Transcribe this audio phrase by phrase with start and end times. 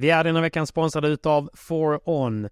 [0.00, 2.48] Vi är denna veckan sponsrade utav 4On.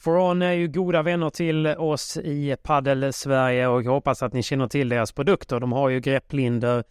[0.00, 4.42] 4On är ju goda vänner till oss i Paddel Sverige och jag hoppas att ni
[4.42, 5.60] känner till deras produkter.
[5.60, 6.84] De har ju grepplinder,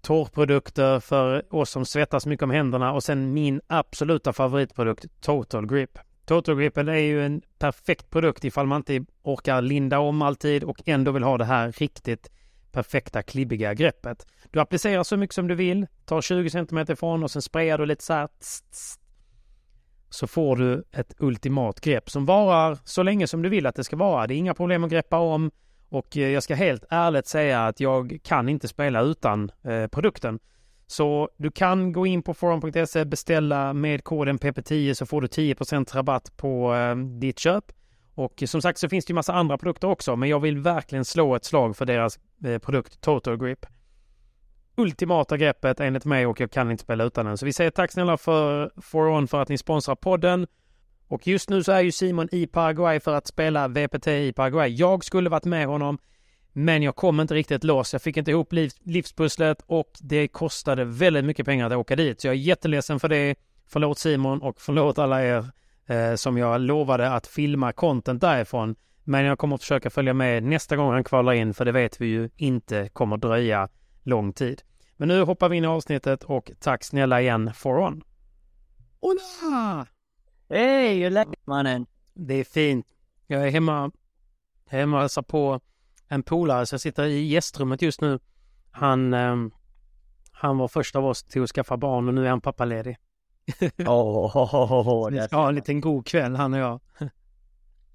[0.00, 5.98] torrprodukter för oss som svettas mycket om händerna och sen min absoluta favoritprodukt Total Grip.
[6.26, 10.82] Total Gripen är ju en perfekt produkt ifall man inte orkar linda om alltid och
[10.86, 12.30] ändå vill ha det här riktigt
[12.74, 14.26] perfekta klibbiga greppet.
[14.50, 17.86] Du applicerar så mycket som du vill, tar 20 cm ifrån och sen sprayar du
[17.86, 18.98] lite så här tss, tss,
[20.10, 23.84] så får du ett ultimat grepp som varar så länge som du vill att det
[23.84, 24.26] ska vara.
[24.26, 25.50] Det är inga problem att greppa om
[25.88, 30.38] och eh, jag ska helt ärligt säga att jag kan inte spela utan eh, produkten.
[30.86, 35.94] Så du kan gå in på forum.se, beställa med koden PP10 så får du 10%
[35.94, 37.64] rabatt på eh, ditt köp.
[38.14, 41.04] Och som sagt så finns det ju massa andra produkter också, men jag vill verkligen
[41.04, 43.66] slå ett slag för deras eh, produkt Total Grip.
[44.76, 47.38] Ultimata greppet enligt mig och jag kan inte spela utan den.
[47.38, 50.46] Så vi säger tack snälla för For för att ni sponsrar podden.
[51.08, 54.74] Och just nu så är ju Simon i Paraguay för att spela VPT i Paraguay.
[54.74, 55.98] Jag skulle varit med honom,
[56.52, 57.92] men jag kom inte riktigt loss.
[57.92, 62.20] Jag fick inte ihop liv, livspusslet och det kostade väldigt mycket pengar att åka dit.
[62.20, 63.34] Så jag är jätteledsen för det.
[63.66, 65.44] Förlåt Simon och förlåt alla er
[65.86, 68.76] eh, som jag lovade att filma content därifrån.
[69.04, 72.00] Men jag kommer att försöka följa med nästa gång han kvalar in för det vet
[72.00, 73.68] vi ju inte kommer dröja
[74.02, 74.62] lång tid.
[74.96, 78.04] Men nu hoppar vi in i avsnittet och tack snälla igen for on.
[79.00, 79.86] Hola!
[80.48, 81.86] Hej, hur är läget mannen?
[82.14, 82.86] Det är fint.
[83.26, 83.90] Jag är hemma,
[84.70, 85.60] jag är hemma och hälsar på
[86.08, 88.18] en polare så jag sitter i gästrummet just nu.
[88.70, 89.36] Han, eh,
[90.32, 92.96] han var först av oss till att skaffa barn och nu är han pappaledig.
[93.78, 96.80] Åh, oh, oh, oh, Vi ska ha en liten god kväll han och jag.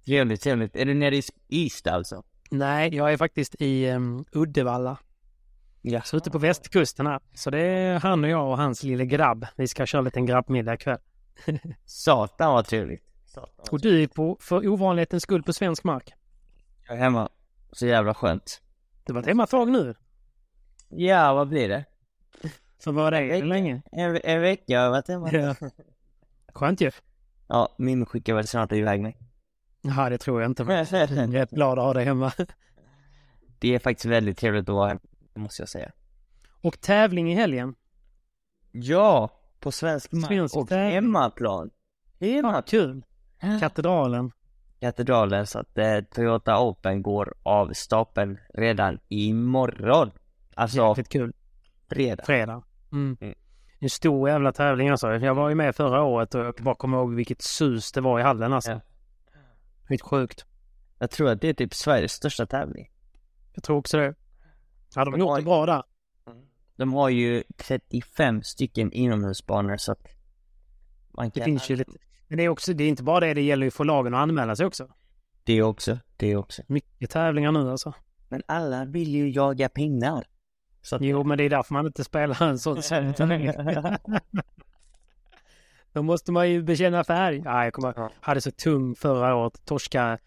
[0.06, 0.76] Trevligt, trevligt.
[0.76, 2.24] Är du nere i Ystad alltså?
[2.52, 4.98] Nej, jag är faktiskt i um, Uddevalla.
[5.82, 6.02] Ja.
[6.02, 7.20] Så ute på västkusten här.
[7.34, 9.46] Så det är han och jag och hans lille grabb.
[9.56, 11.00] Vi ska köra en liten grabbmiddag ikväll.
[11.86, 13.04] Satan vad trevligt.
[13.26, 16.14] Satan Och du är på, för ovanlighetens skull på svensk mark.
[16.88, 17.30] Jag är hemma.
[17.72, 18.62] Så jävla skönt.
[19.06, 19.96] Du har varit hemma ett tag nu.
[20.90, 21.86] Ja, vad blir det?
[22.80, 23.82] Så var det En länge?
[23.92, 25.32] En, en vecka har jag varit hemma.
[25.32, 25.56] Ja.
[26.54, 26.92] Skönt ju.
[27.48, 29.18] Ja, min skickar väl snart iväg mig.
[29.82, 30.64] Ja, det tror jag inte.
[30.64, 32.32] Jag är rätt glad att ha dig hemma.
[33.60, 35.00] Det är faktiskt väldigt trevligt att vara hemma,
[35.36, 35.92] måste jag säga.
[36.62, 37.76] Och tävling i helgen.
[38.72, 39.30] Ja,
[39.60, 40.94] på svensk mark och tävling.
[40.94, 41.70] hemmaplan.
[42.20, 43.06] Ja, kul.
[43.60, 44.32] Katedralen.
[44.80, 50.12] Katedralen så att eh, Toyota Open går av stapeln redan imorgon.
[50.56, 51.34] Alltså Jäkligt kul.
[51.90, 52.24] fredag.
[52.26, 52.64] Fredag.
[52.92, 53.18] Mm.
[53.22, 53.36] Mm.
[53.80, 55.14] En stor jävla tävling alltså.
[55.14, 58.20] Jag var ju med förra året och jag bara kommer ihåg vilket sus det var
[58.20, 58.72] i hallen alltså.
[58.72, 58.82] Ja.
[59.90, 60.46] Helt sjukt.
[61.00, 62.92] Jag tror att det är typ Sveriges största tävling.
[63.54, 64.16] Jag tror också det.
[64.96, 65.84] Ja, de har gjort det bra där.
[66.76, 70.08] De har ju 35 stycken inomhusbanor så att
[71.12, 71.46] man Det kan...
[71.46, 71.92] finns ju lite.
[72.28, 74.20] Men det är också, det är inte bara det, det gäller ju för lagen att
[74.20, 74.88] anmäla sig också.
[75.44, 76.62] Det också, det också.
[76.68, 77.94] Mycket tävlingar nu alltså.
[78.30, 80.26] Men alla vill ju jaga pinnar.
[80.82, 81.02] Så att...
[81.02, 82.82] Jo, men det är därför man inte spelar en sån
[83.14, 83.52] turnering.
[85.94, 87.42] Då måste man ju bekänna färg.
[87.46, 88.12] Ja, jag kommer Ja.
[88.22, 89.66] hade så tung förra året.
[89.66, 90.18] Torska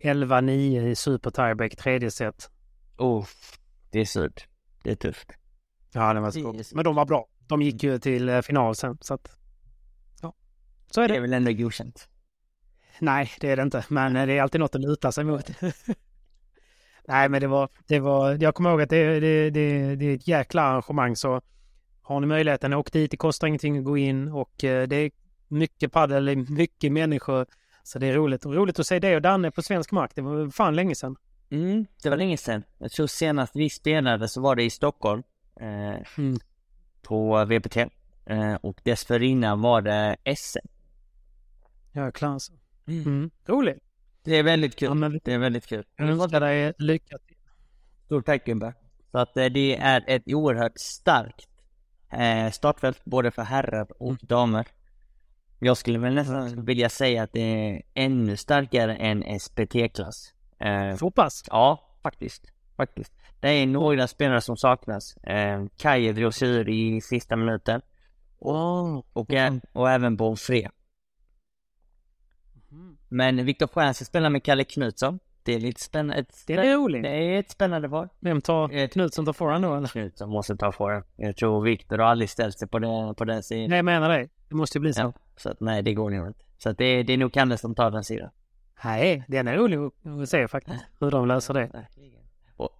[0.00, 2.50] 11-9 i super tiebreak tredje set.
[2.98, 3.26] Oh,
[3.90, 4.46] det är surt.
[4.82, 5.30] Det är tufft.
[5.92, 6.76] Ja, det var är så.
[6.76, 7.26] Men de var bra.
[7.46, 8.98] de gick ju till eh, final sen.
[9.00, 9.36] Så att,
[10.22, 10.34] ja,
[10.90, 11.20] så är Det är det.
[11.20, 12.08] väl ändå godkänt.
[12.98, 13.84] Nej, det är det inte.
[13.88, 15.50] Men eh, det är alltid något att luta sig mot.
[17.08, 20.14] Nej, men det var, det var, jag kommer ihåg att det, det, det, det är
[20.14, 21.40] ett jäkla arrangemang så
[22.02, 23.10] har ni möjligheten, åk dit.
[23.10, 25.10] Det kostar ingenting att gå in och eh, det är
[25.48, 27.46] mycket paddel, mycket människor.
[27.82, 28.44] Så det är roligt.
[28.46, 30.10] Och roligt att se det och Danne på svensk mark.
[30.14, 31.16] Det var fan länge sedan.
[31.50, 32.62] Mm, det var länge sedan.
[32.78, 35.22] Jag tror senast vi spelade så var det i Stockholm.
[35.60, 36.38] Eh, Mm.
[37.02, 37.76] på VPT.
[38.26, 40.66] Eh, och dessförinnan var det SM.
[41.92, 42.52] Jäklar alltså.
[42.86, 43.30] Mm.
[43.46, 43.78] Roligt.
[44.24, 45.00] Det är väldigt kul.
[45.02, 45.84] Ja, Det är väldigt kul.
[45.96, 47.36] jag önskar dig lycka till.
[48.04, 48.74] Stort tack gubbar.
[49.10, 51.48] Så att eh, det är ett oerhört starkt
[52.12, 54.66] eh, startfält både för herrar och damer.
[55.58, 60.32] Jag skulle väl nästan vilja säga att det är ännu starkare än SPT-klass.
[60.58, 61.44] Eh, Så pass.
[61.50, 62.46] ja, faktiskt.
[62.76, 63.12] Faktiskt.
[63.40, 65.16] Det är några spelare som saknas.
[65.16, 67.80] Eh, Kaje drog sig ur i sista minuten.
[68.40, 69.04] Wow.
[69.12, 69.30] Och,
[69.72, 70.68] och även Bonfré.
[73.12, 75.18] Men Viktor Stjernstedt spelar med Kalle Knutsson.
[75.42, 76.24] Det är lite spännande.
[76.46, 77.02] Det är roligt.
[77.02, 78.08] det är ett spännande par.
[78.20, 79.88] Vem tar Ett- Knutsson tar forehand då eller?
[79.88, 83.42] Knutsson måste ta för Jag tror Viktor har aldrig ställt sig på den, på den
[83.42, 83.68] sidan.
[83.70, 84.28] Nej, jag menar det.
[84.48, 85.00] Det måste ju bli så.
[85.00, 86.40] Ja, så att nej, det går nog inte.
[86.58, 88.30] Så att det, det är nog Kalle som tar den sidan.
[88.84, 89.78] Nej, den är rolig
[90.22, 90.84] att- se faktiskt.
[91.00, 91.86] Hur de löser det.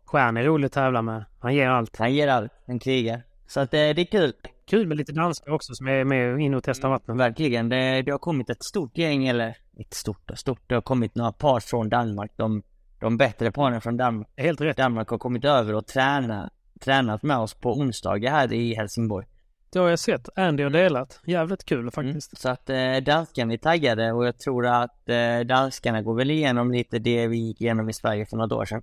[0.04, 1.24] Stjärn är rolig att tävla med.
[1.40, 1.96] Han ger allt.
[1.96, 3.22] han ger allt, han krigar.
[3.50, 4.32] Så att det, det är kul.
[4.66, 7.16] Kul med lite danskar också som är med in och testar vattnet.
[7.16, 7.68] Verkligen.
[7.68, 10.60] Det, det har kommit ett stort gäng, eller ett stort och stort.
[10.66, 12.32] Det har kommit några par från Danmark.
[12.36, 12.62] De,
[13.00, 14.28] de bättre paren från Danmark.
[14.36, 14.76] Helt rätt.
[14.76, 19.26] Danmark har kommit över och tränat, tränat med oss på onsdagar här i Helsingborg.
[19.72, 20.28] Det har jag sett.
[20.36, 21.20] Andy har delat.
[21.26, 22.38] Jävligt kul faktiskt.
[22.38, 26.72] Så att eh, danskarna är taggade och jag tror att eh, danskarna går väl igenom
[26.72, 28.82] lite det vi gick igenom i Sverige för några år sedan.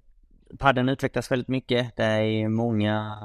[0.59, 1.95] Padden utvecklas väldigt mycket.
[1.95, 3.17] Det är många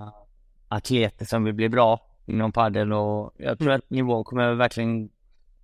[0.72, 5.10] atleter som vill bli bra inom padel och jag tror att nivån kommer verkligen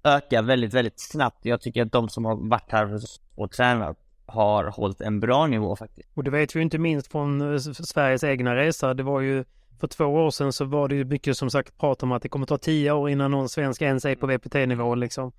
[0.04, 1.44] öka väldigt, väldigt snabbt.
[1.44, 3.00] Jag tycker att de som har varit här
[3.34, 6.08] och tränat har hållit en bra nivå faktiskt.
[6.14, 8.94] Och det vet vi inte minst från eh, Sveriges egna resa.
[8.94, 9.44] Det var ju
[9.80, 12.28] för två år sedan så var det ju mycket som sagt prat om att det
[12.28, 15.32] kommer ta tio år innan någon svensk ens är på VPT-nivå liksom.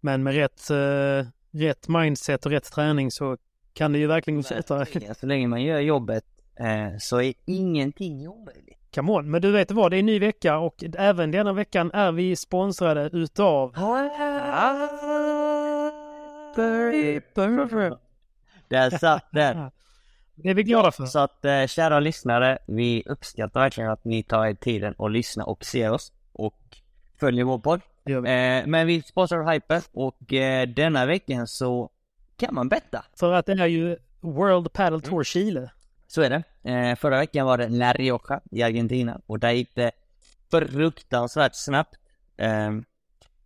[0.00, 1.30] Men med rätt, eh,
[1.60, 3.36] rätt mindset och rätt träning så
[3.72, 5.14] kan det ju verkligen fortare.
[5.14, 6.24] Så länge man gör jobbet
[6.98, 8.78] så är ingenting omöjligt.
[8.94, 9.30] Come on.
[9.30, 12.36] Men du vet vad, det är en ny vecka och även denna veckan är vi
[12.36, 13.74] sponsrade utav
[18.68, 19.70] Där satt den.
[20.38, 21.06] Det är vi glada för.
[21.06, 25.48] Så att eh, kära lyssnare, vi uppskattar verkligen att ni tar er tiden och lyssnar
[25.48, 26.76] och ser oss och
[27.20, 27.80] följer vår podd.
[28.06, 31.90] Eh, men vi sponsrar Hyper och eh, denna veckan så
[32.36, 33.04] kan man betta.
[33.18, 35.70] För att det är ju World Paddle Tour Chile.
[36.06, 36.70] Så är det.
[36.70, 39.90] Eh, förra veckan var det La Rioja i Argentina och där gick det
[40.50, 41.94] fruktansvärt snabbt.
[42.36, 42.70] Eh,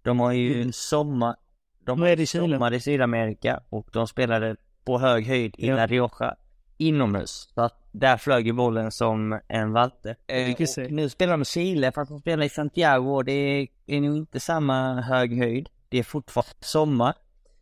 [0.02, 1.36] de har ju sommar...
[1.84, 2.54] De Nu är det i Chile.
[2.56, 5.76] sommar i Sydamerika och de spelade på hög höjd i Ja.
[5.76, 6.36] La Rioja
[6.76, 7.48] inomhus.
[7.54, 10.16] Så att där flög ju bollen som en valte.
[10.26, 13.32] Eh, nu spelar de Chile fast de spelar i Santiago och det
[13.86, 15.68] är, nog inte samma hög höjd.
[15.88, 17.14] Det är fortfarande sommar.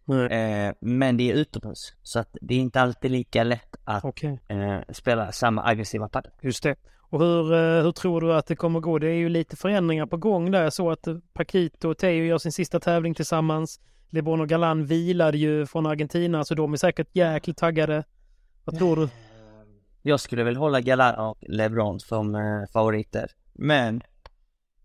[0.08, 1.94] Eh, men det är utomhus.
[2.02, 6.32] Så att det är inte alltid lika lätt att Okej, eh, spela samma aggressiva padel.
[6.42, 6.76] just det.
[7.10, 8.98] Och hur, eh, hur tror du att det kommer gå?
[8.98, 10.62] Det är ju lite förändringar på gång där.
[10.62, 13.80] Jag såg att Paquito och Teo gör sin sista tävling tillsammans.
[14.10, 18.04] LeBron och Galan vilade ju från Argentina så de är säkert jäkligt taggade.
[18.64, 19.08] Vad tror du?
[20.02, 22.40] Jag skulle väl hålla Galan och LeBron som eh,
[22.72, 23.30] favoriter.
[23.52, 24.02] Men,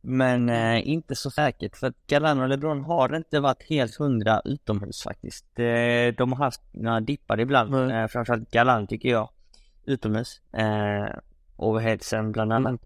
[0.05, 4.41] men eh, inte så säkert för att Galan och LeBron har inte varit helt hundra
[4.45, 5.59] utomhus faktiskt.
[5.59, 8.01] Eh, de har haft några dippar ibland, Nej.
[8.01, 9.29] eh, framförallt Galan tycker jag,
[9.85, 10.41] utomhus.
[10.53, 11.07] Eh,
[11.57, 12.69] overheadsen bland annat.
[12.69, 12.79] Mm.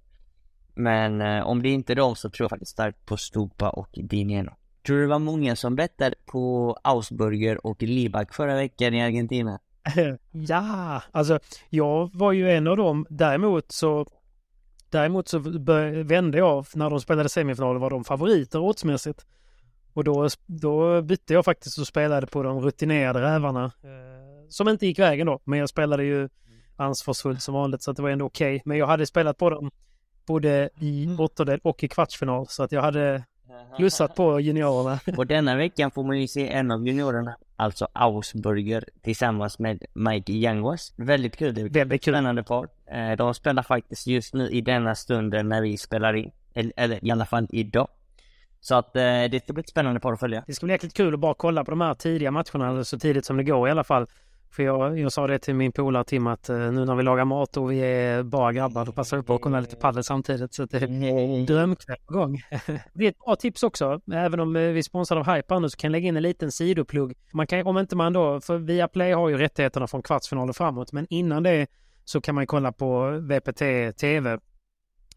[0.74, 3.90] Men eh, om det inte är dem så tror jag faktiskt starkt på Stupa och
[3.94, 4.52] Dineno.
[4.86, 9.60] Tror du det var många som bettade på Ausburger och Libak förra veckan i Argentina?
[10.32, 13.06] ja, alltså jag var ju en av dem.
[13.10, 14.06] Däremot så
[14.90, 15.40] Däremot så
[16.04, 19.26] vände jag när de spelade semifinal var de favoriter oddsmässigt.
[19.94, 23.66] Och då, då bytte jag faktiskt och spelade på de rutinerade rävarna.
[23.66, 26.30] Eh, som inte gick vägen då, men jag spelade ju
[26.76, 28.62] ansvarsfullt som vanligt så att det var ändå okej.
[28.66, 29.72] Men jag hade spelat på dem
[30.26, 33.24] både i åttondel och i kvartsfinal så att jag hade
[33.78, 35.00] plussat på juniorerna.
[35.18, 40.34] Och denna veckan får man ju se en av juniorerna, alltså Ausburger, tillsammans med Mike
[40.34, 40.94] Yanguas.
[40.96, 42.14] Väldigt kul, det är ett Väldigt kul.
[42.14, 42.68] spännande par.
[42.92, 47.06] Eh, De spelar faktiskt just nu i denna stunden när vi spelar in, eller, eller
[47.06, 47.88] i alla fall idag.
[48.62, 50.44] Så att eh, det ska bli ett spännande par att följa.
[50.48, 53.00] Det ska bli jäkligt kul att bara kolla på de här tidiga matcherna, eller så
[53.00, 54.08] tidigt som det går i alla fall.
[54.50, 57.26] För jag, jag sa det till min polare Tim att uh, nu när vi lagar
[57.26, 60.54] mat och vi är bara grabbar då passar vi på att kolla lite padel samtidigt.
[60.54, 62.42] Så det är drömkväll på gång.
[62.94, 64.02] det är ett bra tips också.
[64.14, 66.52] Även om vi är sponsrade av Hyper nu så kan jag lägga in en liten
[66.52, 67.14] sidoplugg.
[67.34, 71.08] Man kan, om inte man då, för Viaplay har ju rättigheterna från kvartsfinalen framåt, men
[71.10, 71.68] innan det
[72.06, 73.60] så kan man kolla på VPT
[73.98, 74.40] TV.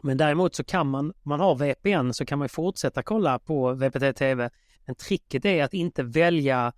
[0.02, 3.72] Men däremot så kan man, om man har VPN så kan man fortsätta kolla på
[3.72, 4.50] VPT TV.
[4.86, 6.72] Men tricket är att inte välja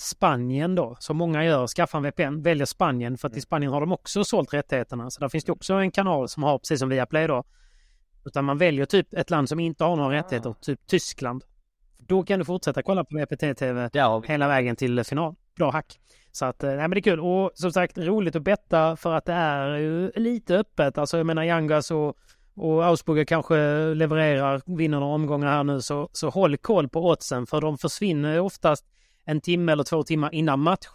[0.00, 3.80] Spanien då, som många gör, skaffa en VPN, väljer Spanien för att i Spanien har
[3.80, 5.10] de också sålt rättigheterna.
[5.10, 7.44] Så där finns det också en kanal som har precis som Viaplay då.
[8.24, 11.44] Utan man väljer typ ett land som inte har några rättigheter, typ Tyskland.
[11.98, 13.90] Då kan du fortsätta kolla på VPT-TV
[14.24, 15.34] hela vägen till final.
[15.56, 16.00] Bra hack.
[16.32, 17.20] Så att, nej men det är kul.
[17.20, 20.98] Och som sagt, roligt att betta för att det är ju lite öppet.
[20.98, 22.16] Alltså jag menar Yangas och,
[22.54, 23.54] och Ausburger kanske
[23.94, 25.80] levererar, vinner några omgångar här nu.
[25.80, 28.84] Så, så håll koll på oddsen för de försvinner oftast
[29.28, 30.86] en timme eller två timmar innan match.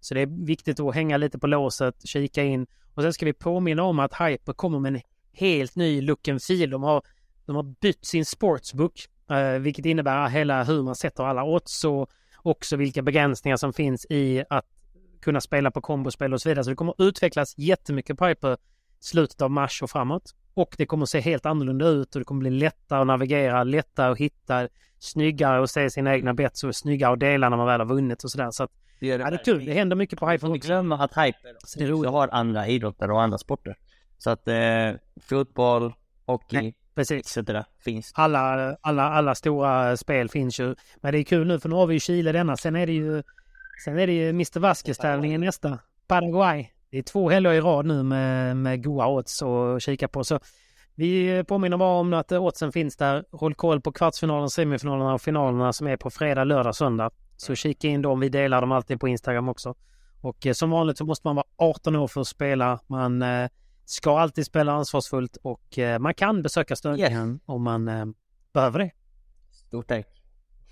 [0.00, 2.66] Så det är viktigt att hänga lite på låset, kika in.
[2.94, 5.00] Och sen ska vi påminna om att Hyper kommer med en
[5.32, 6.70] helt ny look and feel.
[6.70, 7.02] De har,
[7.46, 12.10] de har bytt sin sportsbook, eh, vilket innebär hela hur man sätter alla odds och
[12.36, 14.66] också vilka begränsningar som finns i att
[15.20, 16.64] kunna spela på kombospel och så vidare.
[16.64, 18.56] Så det kommer utvecklas jättemycket på Hyper
[19.00, 20.34] slutet av mars och framåt.
[20.58, 23.64] Och det kommer att se helt annorlunda ut och det kommer bli lättare att navigera,
[23.64, 27.66] lättare att hitta, snyggare att se sina egna bets och snyggare att dela när man
[27.66, 28.50] väl har vunnit och sådär.
[28.50, 29.64] Så att, det är, det, ja, det är kul.
[29.64, 30.66] Det händer mycket på Hyper också.
[30.66, 32.10] glömma att Hyper så det är roligt.
[32.10, 33.76] har andra idrotter och andra sporter.
[34.18, 35.92] Så att eh, fotboll,
[36.26, 37.36] hockey, Nej, precis.
[37.36, 37.50] etc.
[37.84, 38.12] finns.
[38.14, 40.74] Alla, alla, alla stora spel finns ju.
[41.00, 42.56] Men det är kul nu för nu har vi ju Chile denna.
[42.56, 43.22] Sen är det ju,
[43.84, 44.60] sen är det ju Mr.
[44.60, 45.78] Vasquez-tävlingen nästa.
[46.06, 46.70] Paraguay.
[46.90, 50.24] Det är två helger i rad nu med, med goa odds att kika på.
[50.24, 50.40] Så
[50.94, 53.24] vi påminner bara om att oddsen finns där.
[53.32, 57.10] Håll koll på kvartsfinalen, semifinalerna och finalerna som är på fredag, lördag, söndag.
[57.36, 58.20] Så kika in dem.
[58.20, 59.74] Vi delar dem alltid på Instagram också.
[60.20, 62.80] Och eh, som vanligt så måste man vara 18 år för att spela.
[62.86, 63.48] Man eh,
[63.84, 67.42] ska alltid spela ansvarsfullt och eh, man kan besöka stödlinjen yes.
[67.46, 68.06] om man eh,
[68.52, 68.90] behöver det.
[69.50, 70.06] Stort tack.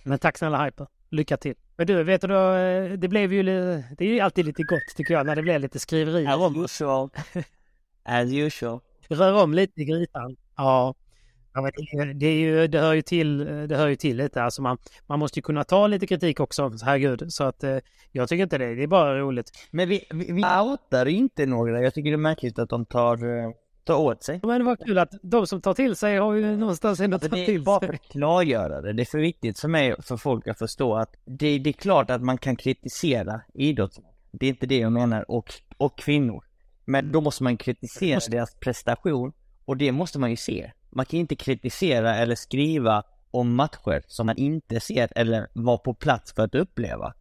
[0.04, 0.86] Men tack snälla Hyper.
[1.16, 1.54] Lycka till.
[1.76, 5.14] Men du, vet du eh, det blev ju, det är ju alltid lite gott tycker
[5.14, 6.46] jag när det blir lite skriverier.
[6.46, 7.10] As usual.
[8.04, 8.80] As usual.
[9.08, 10.36] Rör om lite i grytan.
[10.56, 10.94] Ja.
[11.54, 14.42] ja men det, det, är ju, det hör ju till, det hör ju till lite.
[14.42, 17.32] Alltså man, man måste ju kunna ta lite kritik också, herregud.
[17.32, 17.78] Så att eh,
[18.12, 19.50] jag tycker inte det, det är bara roligt.
[19.70, 21.82] Men vi, vi, vi outar inte några.
[21.82, 23.50] Jag tycker det är märkligt att de tar eh,
[23.86, 24.40] ta åt sig.
[24.42, 27.32] Men det var kul att de som tar till sig har ju någonstans ändå tagit
[27.32, 27.54] till sig.
[27.54, 28.92] Det är bara för att klargöra det.
[28.92, 32.10] Det är för viktigt för mig, för folk att förstå att det, det är klart
[32.10, 34.10] att man kan kritisera idrottsmän.
[34.32, 36.44] Det är inte det jag menar, och, och kvinnor.
[36.84, 38.30] Men då måste man kritisera måste...
[38.30, 39.32] deras prestation
[39.64, 40.72] och det måste man ju se.
[40.90, 45.94] Man kan inte kritisera eller skriva om matcher som man inte ser eller var på
[45.94, 47.14] plats för att uppleva.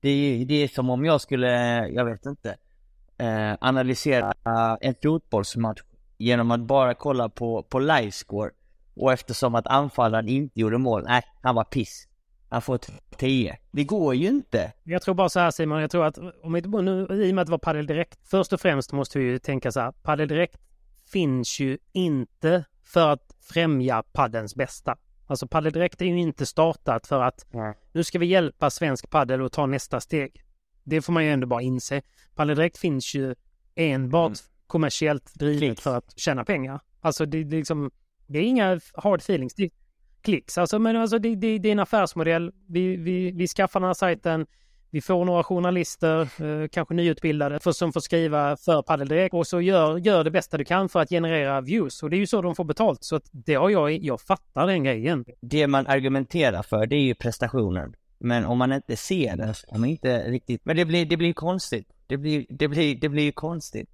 [0.00, 1.48] Det är, det är som om jag skulle,
[1.88, 2.56] jag vet inte,
[3.18, 4.32] eh, analysera
[4.80, 5.80] en fotbollsmatch
[6.24, 8.50] genom att bara kolla på, på livescore.
[8.96, 12.08] Och eftersom att anfallaren inte gjorde mål, nej, han var piss.
[12.48, 12.80] Han får
[13.16, 13.58] 10.
[13.70, 14.72] Det går ju inte.
[14.84, 17.42] Jag tror bara så här Simon, jag tror att om vi, nu, i och med
[17.42, 20.28] att det var Padel Direkt, först och främst måste vi ju tänka så här, Padel
[20.28, 20.60] Direkt
[21.12, 24.96] finns ju inte för att främja paddens bästa.
[25.26, 27.74] Alltså Padel Direkt är ju inte startat för att mm.
[27.92, 30.44] nu ska vi hjälpa svensk paddel att ta nästa steg.
[30.84, 32.02] Det får man ju ändå bara inse.
[32.34, 33.34] Padel Direkt finns ju
[33.74, 35.82] enbart mm kommersiellt drivet Klicks.
[35.82, 36.80] för att tjäna pengar.
[37.00, 37.90] Alltså det, det, liksom,
[38.26, 39.54] det är inga hard feelings.
[39.54, 39.70] Det,
[40.24, 42.52] klicks, alltså, men alltså det, det, det är en affärsmodell.
[42.68, 44.46] Vi, vi, vi skaffar den här sajten.
[44.90, 49.46] Vi får några journalister, eh, kanske nyutbildade, för, som får skriva för Padel Direkt och
[49.46, 52.02] så gör, gör det bästa du kan för att generera views.
[52.02, 53.04] Och det är ju så de får betalt.
[53.04, 55.24] Så att det har jag, jag fattar den grejen.
[55.40, 57.94] Det man argumenterar för, det är ju prestationen.
[58.18, 61.32] Men om man inte ser det kan man inte riktigt, men det blir, det blir
[61.32, 61.88] konstigt.
[62.06, 63.90] Det blir, det blir, det blir ju konstigt.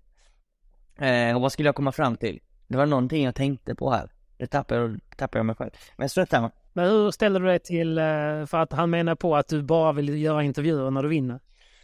[1.00, 2.40] Eh, och vad skulle jag komma fram till?
[2.68, 4.10] Det var någonting jag tänkte på här.
[4.36, 5.70] Det tappade jag, tappade jag mig själv.
[5.96, 6.50] Men strunt samma.
[6.72, 8.04] Men hur ställer du dig till, eh,
[8.46, 11.40] för att han menar på att du bara vill göra intervjuer när du vinner?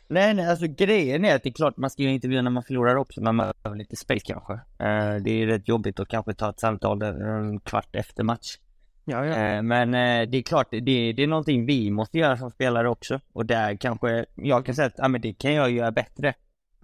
[0.08, 2.62] Nej, nej, alltså grejen är att det är klart man ska göra intervjuer när man
[2.62, 4.52] förlorar också, men man behöver lite space kanske.
[4.52, 8.56] Eh, det är rätt jobbigt att kanske ta ett samtal en kvart efter match.
[9.04, 9.35] Ja, ja.
[9.35, 9.90] Eh, men
[10.30, 13.20] det är klart, det, det är någonting vi måste göra som spelare också.
[13.32, 16.35] Och där kanske, jag kan säga att, ja men det kan jag göra bättre.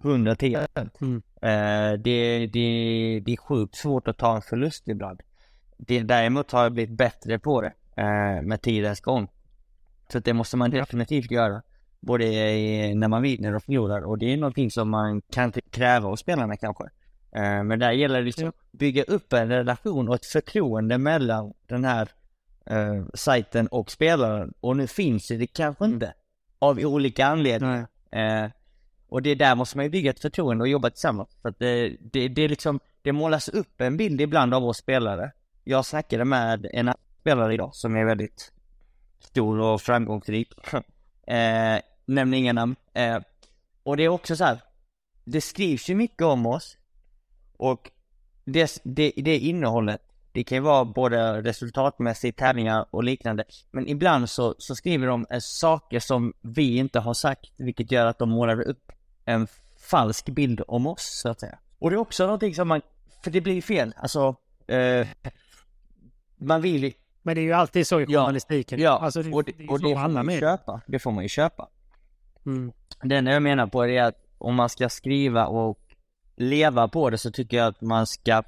[0.03, 0.57] 110
[1.01, 1.21] mm.
[1.41, 5.21] eh, det, det, det är sjukt svårt att ta en förlust ibland.
[5.77, 9.27] Det, däremot har jag blivit bättre på det eh, med tidens gång.
[10.11, 11.61] Så det måste man definitivt göra.
[11.99, 16.09] Både i, när man vinner och förlorar och det är någonting som man kan kräva
[16.09, 16.83] av spelarna kanske.
[17.35, 21.53] Eh, men där gäller det liksom att bygga upp en relation och ett förtroende mellan
[21.67, 22.09] den här
[22.65, 24.53] eh, sajten och spelaren.
[24.59, 26.13] Och nu finns det kanske inte.
[26.59, 27.87] Av olika anledningar.
[28.11, 28.49] Eh,
[29.13, 31.29] och det är där måste man ju bygga ett förtroende och jobba tillsammans.
[31.41, 35.31] För att det, det, det liksom, det målas upp en bild ibland av oss spelare.
[35.63, 38.51] Jag snackade med en spelare idag som är väldigt
[39.19, 40.53] stor och framgångsrik.
[41.27, 42.75] eh, nämner inga namn.
[42.93, 43.19] Eh,
[43.83, 44.61] och det är också så här,
[45.23, 46.77] det skrivs ju mycket om oss.
[47.57, 47.91] Och
[48.45, 50.01] det, det, det innehållet,
[50.31, 53.43] det kan ju vara både resultatmässigt, tävlingar och liknande.
[53.71, 58.19] Men ibland så, så skriver de saker som vi inte har sagt, vilket gör att
[58.19, 58.93] de målar upp
[59.25, 59.47] en
[59.89, 61.57] falsk bild om oss, så att säga.
[61.79, 62.81] Och det är också någonting som man,
[63.23, 64.35] för det blir fel, alltså,
[64.67, 65.07] eh,
[66.37, 68.79] man vill Men det är ju alltid så i journalistiken.
[68.79, 70.81] Ja, alltså, det, och det, det, och det får man ju köpa.
[70.87, 71.67] Det får man ju köpa.
[72.45, 72.71] Mm.
[73.03, 75.79] Det enda jag menar på är att om man ska skriva och
[76.35, 78.43] leva på det så tycker jag att man ska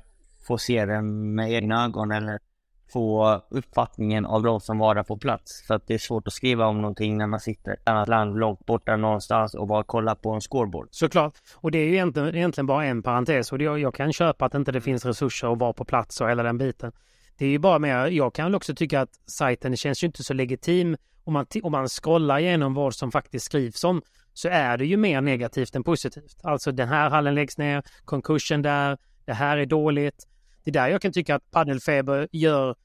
[0.48, 2.40] få se det med egna ögon eller
[2.88, 5.64] få uppfattningen av de som var där på plats.
[5.68, 8.08] För att det är svårt att skriva om någonting när man sitter i ett annat
[8.08, 10.88] land långt borta någonstans och bara kollar på en scoreboard.
[10.92, 11.34] Såklart.
[11.56, 14.54] Och det är ju egentligen, egentligen bara en parentes och det, jag kan köpa att
[14.54, 16.92] inte det finns resurser att vara på plats och hela den biten.
[17.38, 20.24] Det är ju bara mer, jag kan väl också tycka att sajten känns ju inte
[20.24, 24.02] så legitim om man, om man scrollar igenom vad som faktiskt skrivs om
[24.34, 26.38] så är det ju mer negativt än positivt.
[26.44, 30.28] Alltså den här hallen läggs ner, konkursen där, det här är dåligt.
[30.66, 32.76] Det är där jag kan tycka att Paddelfeber gör,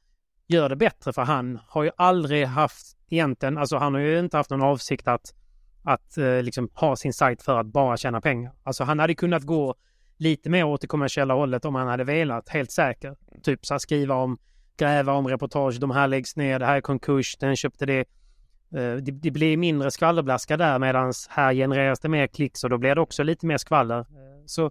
[0.46, 4.37] gör det bättre för han har ju aldrig haft egentligen, alltså han har ju inte
[4.37, 5.34] haft någon avsikt att
[5.82, 8.52] att eh, liksom ha sin sajt för att bara tjäna pengar.
[8.62, 9.75] Alltså han hade kunnat gå
[10.16, 13.16] lite mer åt det kommersiella hållet om han hade velat, helt säker.
[13.42, 14.38] Typ så här skriva om,
[14.76, 18.00] gräva om reportage, de här läggs ner, det här är konkurs, den köpte det.
[18.75, 22.78] Eh, det, det blir mindre skvallerblaska där medan här genereras det mer klick så då
[22.78, 23.99] blir det också lite mer skvaller.
[23.99, 24.04] Eh,
[24.46, 24.70] så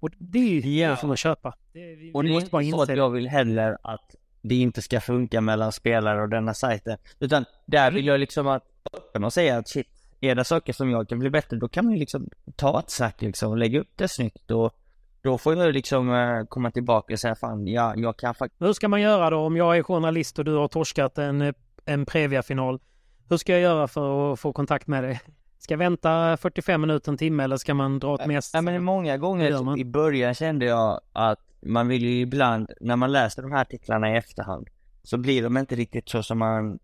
[0.00, 1.54] och det är ju det får man köpa.
[1.72, 4.54] Det, vi, Och det är måste inte bara inse att jag vill heller att det
[4.54, 6.98] inte ska funka mellan spelare och denna sajten.
[7.18, 9.88] Utan där vill jag liksom att öppna och säga att shit,
[10.20, 12.90] är det saker som jag kan bli bättre, då kan man ju liksom ta ett
[12.90, 14.74] snack liksom och lägga upp det snyggt och
[15.22, 18.72] då får jag liksom eh, komma tillbaka och säga fan, ja, jag kan faktiskt Hur
[18.72, 22.06] ska man göra då om jag är journalist och du har torskat en, eh, en
[22.06, 22.80] Previa-final?
[23.28, 25.20] Hur ska jag göra för att få kontakt med dig?
[25.58, 28.54] Ska jag vänta 45 minuter, en timme eller ska man dra ett mest?
[28.54, 33.12] Ja men många gånger i början kände jag att man vill ju ibland, när man
[33.12, 34.68] läser de här artiklarna i efterhand,
[35.02, 36.78] så blir de inte riktigt så som man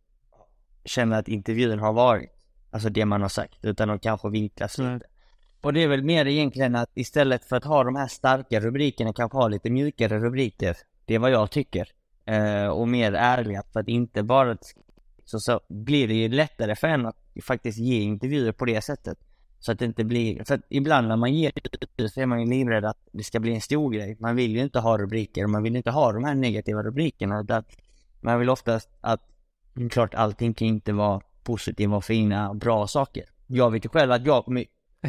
[0.84, 2.30] känner att intervjun har varit.
[2.70, 5.06] Alltså det man har sagt, utan de kanske vinklas lite.
[5.60, 9.12] Och det är väl mer egentligen att istället för att ha de här starka rubrikerna,
[9.12, 10.76] kanske ha lite mjukare rubriker.
[11.04, 11.88] Det är vad jag tycker.
[12.24, 14.56] Eh, och mer ärliga, för att inte bara
[15.24, 19.18] så, så blir det ju lättare för en att faktiskt ge intervjuer på det sättet.
[19.58, 22.40] Så att det inte blir, för att ibland när man ger intervjuer så är man
[22.40, 24.16] ju livrädd att det ska bli en stor grej.
[24.20, 27.40] Man vill ju inte ha rubriker och man vill inte ha de här negativa rubrikerna.
[27.40, 27.64] Utan
[28.20, 29.20] man vill oftast att,
[29.90, 33.24] klart allting kan inte vara positiva och fina och bra saker.
[33.46, 34.64] Jag vet ju själv att jag kommer,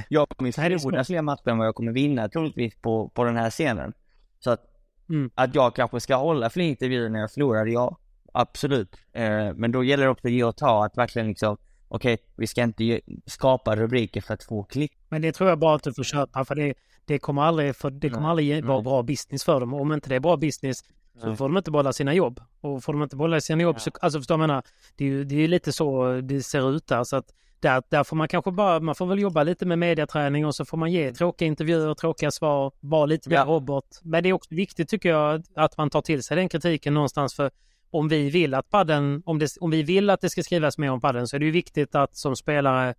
[0.09, 3.37] jag kommer är förlora fler matcher än vad jag kommer vinna troligtvis på, på den
[3.37, 3.93] här scenen.
[4.39, 4.71] Så att,
[5.09, 5.29] Mm.
[5.35, 7.97] att jag kanske ska hålla fler intervjuer när jag förlorar, ja.
[8.33, 8.95] Absolut.
[9.13, 11.57] Eh, men då gäller det också att ge och ta, att verkligen liksom,
[11.87, 14.91] okej, vi ska inte skapa rubriker för att få klick.
[15.09, 16.73] Men det tror jag bara att du får köpa för det,
[17.05, 18.83] det kommer aldrig, för det kommer Nej, aldrig vara nej.
[18.83, 19.73] bra business för dem.
[19.73, 20.77] Och om inte det är bra business
[21.21, 21.35] så Nej.
[21.35, 22.39] får de inte behålla sina jobb.
[22.61, 24.63] Och får de inte behålla sina jobb så, alltså förstår jag menar?
[24.95, 27.03] Det är ju det är lite så det ser ut där.
[27.03, 27.25] Så att
[27.59, 30.65] där, där får man kanske bara, man får väl jobba lite med mediaträning och så
[30.65, 33.43] får man ge tråkiga intervjuer, tråkiga svar, vara lite mer Ja.
[33.45, 33.99] robot.
[34.03, 37.33] Men det är också viktigt tycker jag att man tar till sig den kritiken någonstans
[37.33, 37.51] för
[37.91, 40.91] om vi vill att padden, om, det, om vi vill att det ska skrivas mer
[40.91, 42.93] om padden så är det ju viktigt att som spelare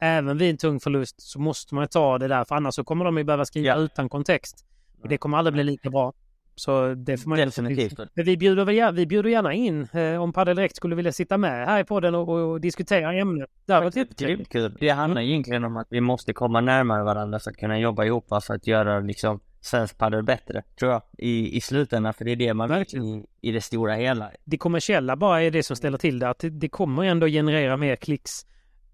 [0.00, 3.04] även vid en tung förlust så måste man ta det där för annars så kommer
[3.04, 3.76] de ju behöva skriva Ja.
[3.76, 4.64] utan kontext.
[5.02, 6.12] Och det kommer aldrig bli lika bra.
[6.54, 7.98] Så det får man ju- Definitivt.
[8.14, 11.38] Men vi bjuder, väl, vi bjuder gärna in eh, om Padel Direkt skulle vilja sitta
[11.38, 13.50] med här i podden och, och diskutera ämnet.
[13.66, 14.48] Det hade varit.
[14.50, 14.76] Kul.
[14.80, 18.26] Det handlar egentligen om att vi måste komma närmare varandra för att kunna jobba ihop
[18.46, 22.14] för att göra liksom svensk padel bättre, tror jag, i, i slutändan.
[22.14, 23.04] För det är det man Verkligen.
[23.06, 24.30] i, i det stora hela.
[24.44, 26.28] Det kommersiella bara är det som ställer till det.
[26.28, 28.46] Att det, det kommer ändå generera mer klicks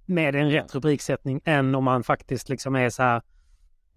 [0.07, 3.23] med en rätt rubriksättning än om man faktiskt liksom är så här.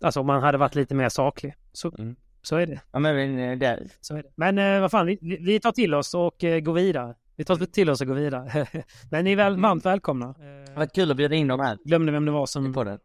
[0.04, 1.56] Alltså om man hade varit lite mer saklig.
[1.74, 2.16] Så, Mm.
[2.42, 2.82] så är det.
[2.92, 4.30] Ja men eh, det, Så är det.
[4.36, 7.16] Men eh, vad fan, vi, vi tar till oss och eh, går vidare.
[7.36, 8.68] Vi tar till oss och går vidare.
[9.12, 10.26] Men ni är väl, varmt välkomna.
[10.70, 12.74] Eh, var kul att bjuda in dem här glömde vem det var som...
[12.74, 13.00] på den.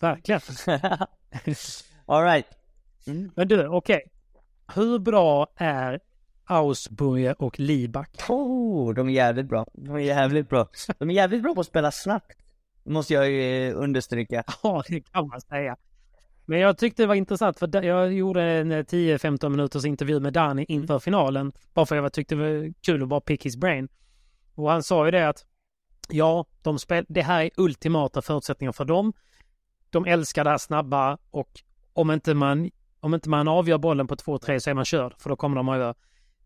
[0.00, 0.40] Verkligen.
[3.06, 3.36] Alright.
[3.36, 4.02] Men du, okej.
[4.74, 6.00] Hur bra är
[6.44, 8.10] Ausburger och Libak?
[8.28, 9.66] Oh, de är jävligt bra.
[9.72, 10.68] De är jävligt bra.
[10.98, 12.38] De är jävligt bra på att spela snabbt.
[12.84, 14.44] Måste jag ju eh, understryka.
[14.62, 15.76] Ja, det kan man säga.
[16.46, 20.32] Men jag tyckte det var intressant för jag gjorde en eh, 10-15 minuters intervju med
[20.32, 21.52] Dani inför finalen.
[21.74, 23.88] Bara för jag tyckte det var kul att bara pick his brain.
[24.54, 25.44] Och han sa ju det att
[26.08, 29.12] ja, de spel det här är ultimata förutsättningar för dem.
[29.90, 31.62] de älskar det här snabba och
[31.92, 32.70] om inte man,
[33.04, 35.68] om inte man avgör bollen på 2-3 så är man körd, för då kommer de
[35.68, 35.94] att göra.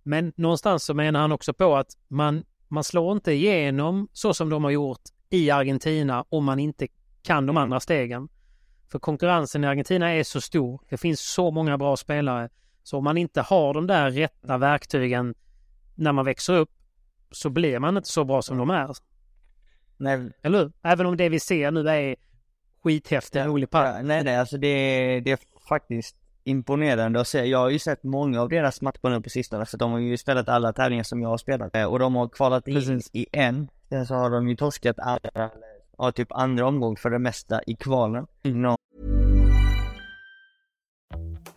[0.02, 4.50] Men någonstans så menar han också på att man, man slår inte igenom så som
[4.50, 6.88] de har gjort i Argentina om man inte
[7.22, 8.28] kan de andra stegen.
[8.90, 10.80] För konkurrensen i Argentina är så stor.
[10.88, 12.48] Det finns så många bra spelare.
[12.82, 15.34] Så om man inte har de där rätta verktygen
[15.94, 16.70] när man växer upp
[17.30, 18.96] så blir man inte så bra som de är.
[19.96, 20.30] Nej.
[20.42, 20.72] Eller hur?
[20.82, 22.16] Även om det vi ser nu är
[22.82, 26.16] skithäftig, rolig Ja, nej, nej, alltså det, det är faktiskt
[26.48, 27.44] imponerande att se.
[27.44, 30.16] Jag har ju sett många av deras matcher nu på sistone, för de har ju
[30.16, 31.76] spelat alla tävlingar som jag har spelat.
[31.76, 33.10] Eh, Och de har kvalat in Precis.
[33.12, 33.68] i en.
[33.88, 35.50] Sen så har de ju torskat andra,
[35.98, 38.26] ja, typ andra omgång för det mesta i kvalen.
[38.42, 38.76] Nå-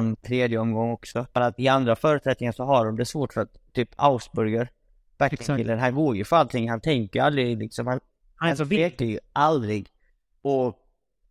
[0.00, 1.26] En tredje omgång också.
[1.32, 4.68] För att i andra förutsättningar så har de det svårt för att typ Ausburger,
[5.18, 8.00] backkillen, han går ju för allting, han tänker aldrig liksom, han,
[8.36, 9.86] Han han tvekar ju aldrig.
[10.42, 10.78] Och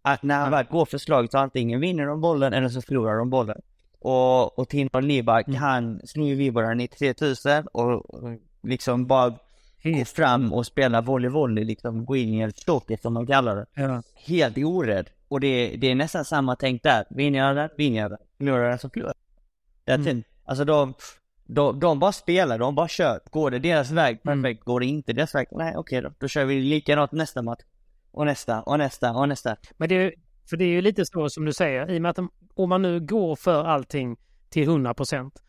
[0.01, 3.17] att när han väl går för slaget så antingen vinner de bollen eller så förlorar
[3.17, 3.62] de bollen.
[3.99, 5.60] Och, och Tim Lieback, Mm.
[5.62, 9.30] han slår ju Vibora 93 000 och, och liksom bara
[9.84, 13.65] gå fram och spela volley-volley, liksom gå in i en stocket som de kallar det
[13.73, 14.01] Ja.
[14.15, 15.10] helt orädd.
[15.27, 17.06] Och det, det är nästan samma tänk där.
[17.10, 18.19] Vinner jag den, vinner jag den.
[18.38, 19.13] Den så förlorar
[19.86, 19.95] jag.
[19.95, 20.08] Mm.
[20.08, 20.23] Mm.
[20.45, 20.93] Alltså de,
[21.45, 23.19] de, de bara spelar, de bara kör.
[23.32, 24.43] Går det deras väg, Mm.
[24.43, 24.63] perfekt.
[24.63, 26.13] Går det inte deras väg, nej okej då.
[26.19, 27.62] Då kör vi likadant nästa match.
[28.12, 29.56] Och nästa, och nästa, och nästa.
[29.78, 30.13] Men det är,
[30.50, 32.69] för det är ju lite så som du säger, i och med att de, om
[32.69, 34.17] man nu går för allting
[34.50, 35.43] till 100 procent,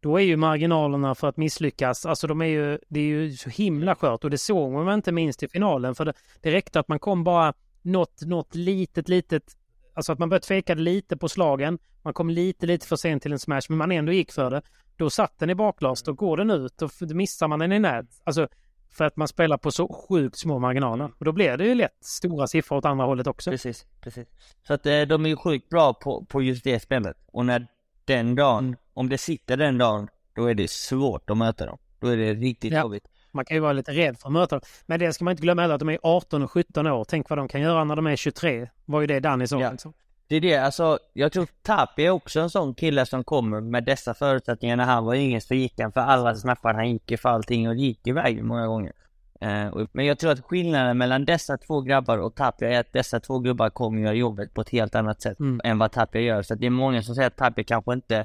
[0.00, 3.50] då är ju marginalerna för att misslyckas, alltså de är ju, det är ju så
[3.50, 6.88] himla skört och det såg man inte minst i finalen, för det, det räckte att
[6.88, 9.56] man kom bara något, något litet, litet,
[9.96, 13.32] alltså att man började tveka lite på slagen, man kom lite, lite för sent till
[13.32, 14.62] en smash, men man ändå gick för det.
[14.96, 18.06] Då satt den i baklast, då går den ut och missar man den i nät.
[18.24, 18.48] Alltså,
[18.90, 21.10] för att man spelar på så sjukt små marginaler.
[21.18, 23.50] Och då blir det ju lätt stora siffror åt andra hållet också.
[23.50, 24.26] Precis, precis.
[24.66, 27.16] Så att eh, de är ju sjukt bra på, på just det spelet.
[27.26, 27.66] Och när
[28.04, 31.78] den dagen, om det sitter den dagen, då är det svårt att möta dem.
[32.00, 32.80] Då är det riktigt Ja.
[32.80, 33.08] jobbigt.
[33.36, 34.62] Man kan ju vara lite rädd för att möta dem.
[34.86, 37.04] Men det ska man inte glömma heller att de är 18 och 17 år.
[37.04, 38.68] Tänk vad de kan göra när de är 23.
[38.84, 39.60] Var ju det Danny sa.
[39.60, 39.70] Ja.
[39.70, 39.92] Liksom.
[40.28, 43.84] Det är det, alltså jag tror Tapi är också en sån kille som kommer med
[43.84, 44.76] dessa förutsättningar.
[44.76, 47.68] När han var yngre så gick han för alla snappar, han gick ju för allting
[47.68, 48.92] och gick iväg många gånger.
[49.40, 53.20] Eh, men jag tror att skillnaden mellan dessa två grabbar och Tapia är att dessa
[53.20, 55.60] två gubbar kommer göra jobbet på ett helt annat sätt Mm.
[55.64, 56.42] än vad Tapia gör.
[56.42, 58.24] Så det är många som säger att Tapia kanske inte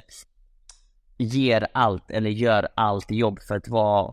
[1.18, 4.12] ger allt eller gör allt jobb för att vara,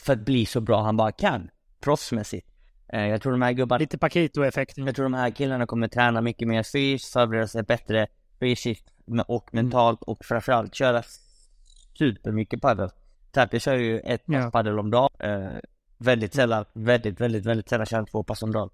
[0.00, 2.48] för att bli så bra han bara kan, proffsmässigt.
[2.92, 4.86] Eh, jag tror de här gubbarna Lite Paquito-effekten.
[4.86, 8.06] jag tror de här killarna kommer träna mycket mer fysiskt, förbereda sig bättre
[8.40, 8.92] fysiskt
[9.26, 11.02] och mentalt och framförallt köra
[11.98, 12.90] supermycket padel.
[13.30, 14.50] Tapia kör ju ett pass Ja.
[14.50, 15.10] padel om dagen.
[15.18, 15.58] Eh,
[15.98, 18.70] väldigt sällan, väldigt, väldigt, väldigt sällan kör han två pass om dagen.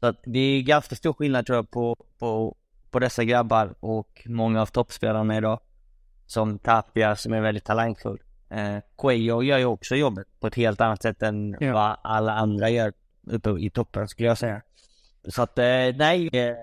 [0.00, 2.56] Så att det är ganska stor skillnad tror jag på, på,
[2.90, 5.60] på dessa grabbar och många av toppspelarna idag.
[6.26, 8.18] Som Tapia som är väldigt talangfull.
[8.56, 11.72] Eh, Cuello gör ju också jobbet på ett helt annat sätt än Ja.
[11.72, 12.92] vad alla andra gör
[13.26, 14.62] uppe i toppen skulle jag säga.
[15.28, 15.64] Så att eh,
[15.96, 16.54] nej, eh,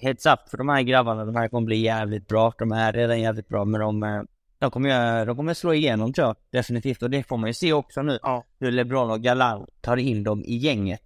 [0.00, 2.52] heads up för de här grabbarna, de här kommer bli jävligt bra.
[2.58, 4.22] De är redan jävligt bra men de, eh,
[4.58, 7.02] de kommer, göra- de kommer slå igenom tror jag, definitivt.
[7.02, 8.44] Och det får man ju se också nu, Ja.
[8.60, 11.02] hur LeBron och Galan tar in dem i gänget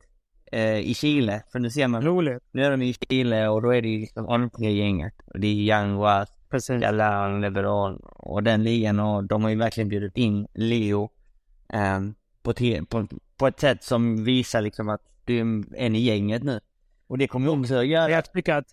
[0.53, 1.43] eh, i Chile.
[1.53, 2.43] För nu ser man, Roligt.
[2.53, 5.15] nu är de i Chile och då är det ju liksom AMP-gänget.
[5.35, 6.81] Och det är Young Was, Precis.
[6.83, 11.11] Galan, LeBron och den ligan och de har ju verkligen bjudit in Leo
[11.69, 12.53] ehm, på,
[12.89, 15.43] på, på ett sätt som visar liksom att du är
[15.77, 16.61] en i gänget nu.
[17.07, 18.67] Och det kommer ju också göra Jag tycker att...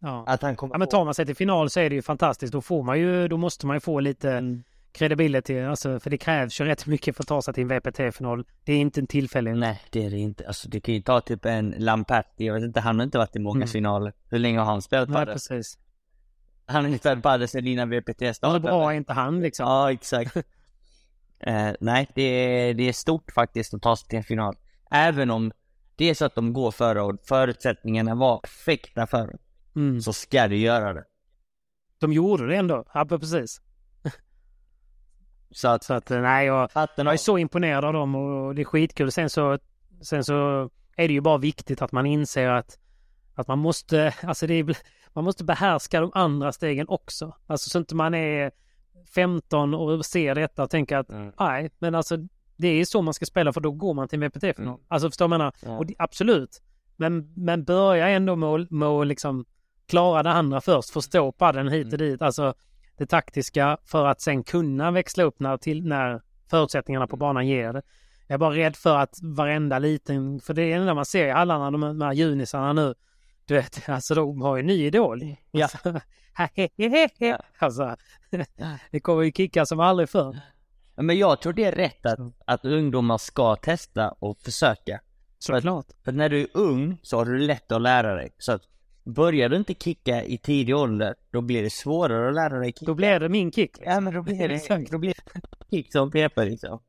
[0.00, 0.24] Ja.
[0.26, 2.52] att han kommer ja, men tar man sig till final så är det ju fantastiskt.
[2.52, 4.62] Då får man ju, då måste man ju få lite Mm.
[4.92, 8.44] credibility, alltså för det krävs ju rätt mycket för att ta sig till en VPT-final.
[8.64, 9.58] Det är inte en tillfällighet.
[9.58, 10.46] Nej, det är det inte.
[10.46, 13.36] Alltså det kan ju ta typ en Lamperti, jag vet inte, han har inte varit
[13.36, 13.68] i många Mm.
[13.68, 14.12] finaler.
[14.28, 15.34] Hur länge har han spelat Nej, padel?
[15.34, 15.78] precis.
[16.68, 18.60] Han inte spelat padel sedan innan VPT startade.
[18.60, 19.66] bra är inte han liksom.
[19.66, 20.36] Ja, exakt.
[21.40, 24.54] eh, nej, det är, det är stort faktiskt att ta sig till en final.
[24.90, 25.52] Även om
[25.96, 29.38] det är så att de går före och förutsättningarna var perfekta för dem,
[29.76, 30.00] Mm.
[30.00, 31.04] så ska du göra det.
[31.98, 32.84] De gjorde det ändå.
[32.94, 33.60] Ja, precis.
[35.50, 38.62] Så att, Så att eh, nej, jag, jag är så imponerad av dem och det
[38.62, 39.12] är skitkul.
[39.12, 39.58] Sen så,
[40.02, 42.78] sen så är det ju bara viktigt att man inser att,
[43.40, 44.76] att man måste, alltså det är,
[45.12, 47.36] man måste behärska de andra stegen också.
[47.46, 48.50] Alltså så inte man är
[49.14, 51.32] 15 och ser detta och tänker att Mm.
[51.40, 52.16] nej, men alltså
[52.56, 54.66] det är så man ska spela för då går man till en VPT-final.
[54.74, 54.80] Mm.
[54.88, 55.52] Alltså förstår menar?
[55.66, 55.78] Ja.
[55.78, 56.62] Och det, absolut.
[56.96, 58.48] Men, men börja ändå med,
[58.88, 59.44] att- liksom
[59.88, 60.90] klara det andra först.
[60.90, 62.06] Förstå padden hit och Mm.
[62.10, 62.22] dit.
[62.22, 62.54] Alltså
[62.96, 67.08] det taktiska för att sen kunna växla upp när, till, när förutsättningarna Mm.
[67.10, 67.82] på banan ger det.
[68.26, 71.26] Jag är bara rädd för att varenda liten, för det är det enda man ser
[71.26, 72.94] i hallarna, de, de här junisarna nu.
[73.48, 75.36] Du vet, alltså de har ju en ny idol.
[75.50, 75.68] Ja.
[77.60, 77.96] alltså,
[78.90, 80.38] det kommer ju kicka som aldrig förr.
[80.96, 85.00] Men jag tror det är rätt att, att ungdomar ska testa och försöka.
[85.38, 85.86] Såklart.
[86.04, 88.34] För när du är ung så har du lätt att lära dig.
[88.38, 88.62] Så att
[89.04, 92.86] börjar du inte kicka i tidig ålder, då blir det svårare att lära dig kicka.
[92.86, 93.76] Då blir det min kick.
[93.80, 94.90] Ja men då blir det, Exakt.
[94.90, 95.40] då blir det
[95.76, 96.82] kick som peper liksom.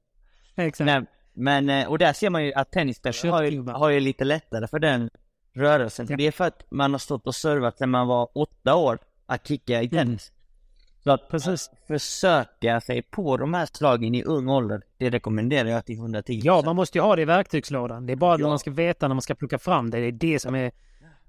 [0.56, 0.86] Exakt.
[0.86, 4.24] Nej, men, eh, och där ser man ju att tennisspelare har ju, har ju lite
[4.24, 5.10] lättare för den
[5.54, 6.08] rörelsen.
[6.10, 6.18] Ja.
[6.18, 9.48] Det är för att man har stått och servat sedan man var åtta år att
[9.48, 10.32] kicka i tennis.
[11.04, 11.70] Så att Precis.
[11.88, 16.62] försöka sig på de här slagen i ung ålder, det rekommenderar jag till 110 Ja,
[16.66, 18.06] man måste ju ha det i verktygslådan.
[18.06, 18.38] Det är bara Ja.
[18.38, 20.00] när man ska veta när man ska plocka fram det.
[20.00, 20.72] Det är det som är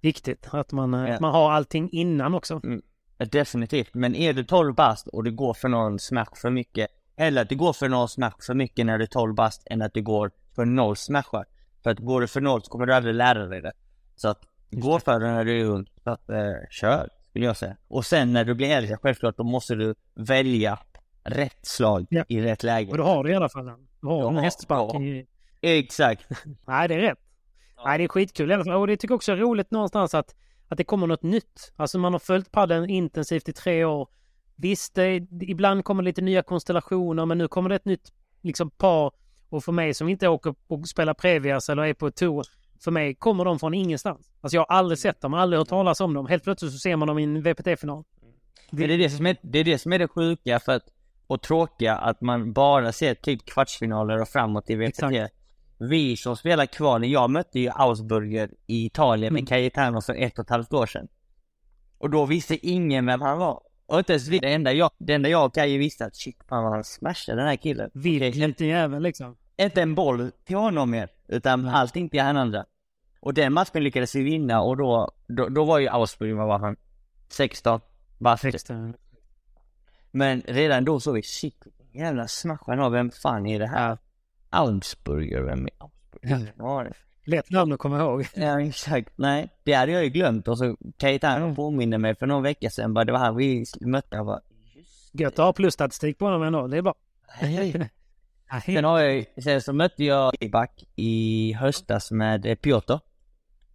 [0.00, 0.48] viktigt.
[0.50, 1.14] Att man, eh, Ja.
[1.14, 2.60] att man har allting innan också.
[3.30, 7.42] Definitivt, men är du 12 bast och du går för någon smash för mycket, eller
[7.42, 9.94] att du går för någon smash för mycket när du är 12 bast, än att
[9.94, 11.44] du går för noll smashar.
[11.82, 13.72] För att går du för noll så kommer du aldrig lära dig det.
[14.20, 17.56] Så att gå för det när du är ung, så att eh, kör, skulle jag
[17.56, 17.76] säga.
[17.88, 20.78] Och sen när du blir äldre, självklart, då måste du välja
[21.24, 22.24] rätt slag Ja.
[22.28, 22.90] i rätt läge.
[22.90, 23.64] Och då har du i alla fall.
[24.00, 25.26] Du har en hästspark i...
[25.60, 26.26] Exakt.
[26.66, 27.18] Nej, det är rätt.
[27.84, 28.52] Nej, det är skitkul.
[28.52, 30.34] Och det tycker jag också är roligt någonstans att,
[30.68, 31.72] att det kommer något nytt.
[31.76, 34.08] Alltså man har följt padden intensivt i tre år.
[34.56, 39.12] Visst, det, ibland kommer lite nya konstellationer, men nu kommer det ett nytt liksom, par.
[39.48, 42.46] Och för mig som inte åker och spelar Previas eller är på tour,
[42.84, 44.30] för mig kommer de från ingenstans.
[44.40, 46.26] Alltså jag har aldrig sett dem, aldrig hört talas om dem.
[46.26, 48.04] Helt plötsligt så ser man dem i en VPT-final.
[48.70, 50.84] Men det är det som är det, är det, som är det sjuka för att,
[51.26, 54.88] och tråkiga, att man bara ser typ kvartsfinaler och framåt i VPT.
[54.88, 55.34] Exakt.
[55.78, 59.46] Vi som spelar kvalen, jag mötte ju Ausburger i Italien med Mm.
[59.46, 61.08] Cayetano för ett och ett halvt år sedan.
[61.98, 63.62] Och då visste ingen vem han var.
[63.86, 66.36] Och inte ens vi, det enda jag, det enda jag och Kaje visste att shit,
[66.48, 67.90] fan vad han smashade den här killen.
[67.94, 69.36] Okej, liten jävel liksom.
[69.64, 72.64] Inte en boll till honom mer, utan allting till han andra.
[73.20, 76.58] Och den matchen lyckades vi vinna och då, då, då var ju Ausburger, vad var
[76.58, 76.76] han?
[77.28, 77.80] 16
[78.18, 78.70] bast.
[80.10, 83.98] Men redan då såg vi shit, jävla smash han har, vem fan är det här?
[84.50, 86.52] Augsburger, vem är Augsburger?
[86.58, 86.86] Ja,
[87.24, 88.26] Lätt namn att komma ihåg.
[88.34, 92.42] ja exakt, nej det hade jag ju glömt och så Cayetano påminner mig för någon
[92.42, 94.40] vecka sedan bara det var han vi mötte, jag bara
[95.12, 96.66] Gött att ha plusstatistik på honom ändå.
[96.66, 96.94] Det är bra.
[98.58, 102.92] Sen har jag sen så mötte jag Ibak i höstas med eh, Piotr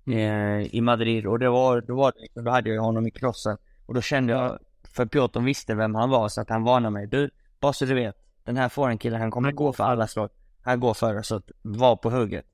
[0.07, 3.11] eh, i Madrid och det var, då var det, liksom- då hade jag honom i
[3.11, 6.93] crossen och då kände jag, för Piotr visste vem han var så att han varnade
[6.93, 10.29] mig, du, bara så du vet, den här forehandkillen han kommer gå för alla slag,
[10.61, 12.45] han går för det så att var på hugget.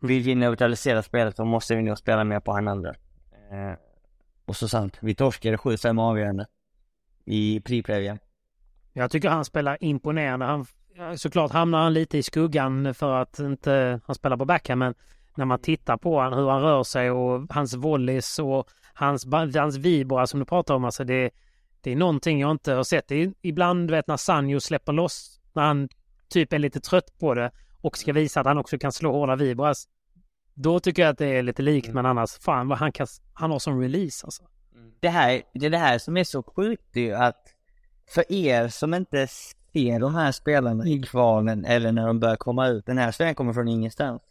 [0.00, 2.90] Vill vi neutralisera spelet så måste vi nog spela mer på han andra.
[3.50, 3.78] Eh,
[4.44, 6.46] och så sant, vi torskade 7-5 avgörande
[7.24, 8.18] i Priprevia.
[8.92, 10.46] Jag tycker han spelar imponerande.
[10.46, 10.66] Han,
[11.16, 14.94] såklart hamnar han lite i skuggan för att inte han spelar på backhand men
[15.34, 19.76] när man tittar på honom, hur han rör sig och hans volleys och hans, hans
[19.76, 21.30] vibra som du pratar om, alltså det,
[21.80, 23.08] det är någonting jag inte har sett.
[23.08, 25.88] Det är ibland, du vet, när Sanjo släpper loss, när han
[26.28, 29.36] typ är lite trött på det och ska visa att han också kan slå hårda
[29.36, 29.88] vibras.
[30.54, 33.50] Då tycker jag att det är lite likt, men annars, fan vad han kan, han
[33.50, 34.42] har som release alltså.
[35.00, 37.54] det här, det är det här som är så sjukt ju att
[38.08, 39.28] för er som inte
[39.72, 43.34] ser de här spelarna i kvalen eller när de börjar komma ut, den här spelaren
[43.34, 44.22] kommer från ingenstans.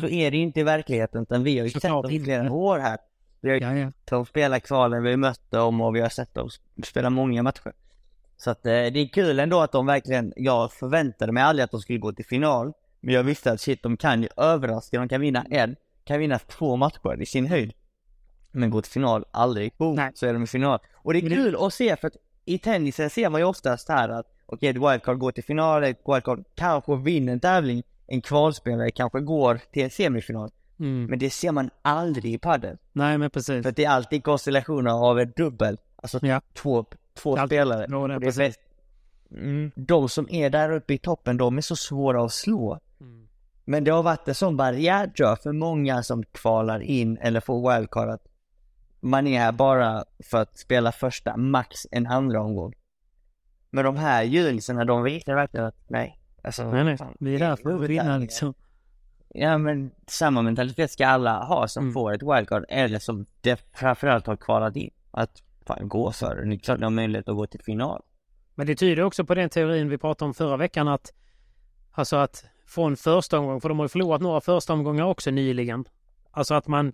[0.00, 2.24] Så är det inte i verkligheten utan vi har ju sett Såklart dem i inte.
[2.24, 2.98] flera år här.
[3.40, 3.86] Vi har ju Ja, ja.
[3.90, 6.48] sett dem spela kvalen, vi har mött dem och vi har sett dem
[6.84, 7.72] spela många matcher.
[8.36, 11.70] Så att eh, det är kul ändå att de verkligen, jag förväntade mig aldrig att
[11.70, 12.72] de skulle gå till final.
[13.00, 16.38] Men jag visste att shit, de kan ju överraska, de kan vinna en, kan vinna
[16.38, 17.72] två matcher i sin höjd.
[18.50, 19.72] Men gå till final, aldrig.
[19.78, 20.10] Boom, Nej.
[20.14, 20.78] så är de i final.
[20.94, 23.88] Och det är Men kul att se för att i tennisen ser man ju oftast
[23.88, 28.20] här att okej ett wildcard går till final, ett wildcard kanske vinner en tävling, en
[28.22, 30.50] kvalspelare kanske går till en semifinal.
[30.78, 31.04] Mm.
[31.06, 32.76] Men det ser man aldrig i padel.
[32.92, 33.62] Nej men precis.
[33.64, 36.40] För det är alltid konstellationer av ett dubbel, alltså Ja.
[36.54, 37.86] två, två Alltid spelare.
[37.86, 38.60] där, Och det är bäst.
[39.30, 39.70] Mm.
[39.74, 42.78] De som är där uppe i toppen, de är så svåra att slå.
[43.00, 43.28] Mm.
[43.64, 47.40] Men det har varit en sån barriär tror jag, för många som kvalar in eller
[47.40, 48.22] får wildcard att
[49.00, 52.72] man är här bara för att spela första, max en andra omgång.
[53.76, 56.18] Men de här julisarna, de visar verkligen att nej.
[56.42, 58.54] Alltså, Nej nej, fan, vi är där för att vinna liksom.
[59.28, 61.94] Ja men samma mentalitet ska alla ha som Mm.
[61.94, 64.90] får ett wildcard eller som det framförallt har kvalat in.
[65.10, 66.44] Att fan gå för det.
[66.48, 68.02] Det är klart de har möjlighet att gå till final.
[68.54, 71.12] Men det tyder också på den teorin vi pratade om förra veckan att
[71.92, 75.84] alltså att från första omgång, för de har ju förlorat några första omgångar också nyligen.
[76.30, 76.92] Alltså att man,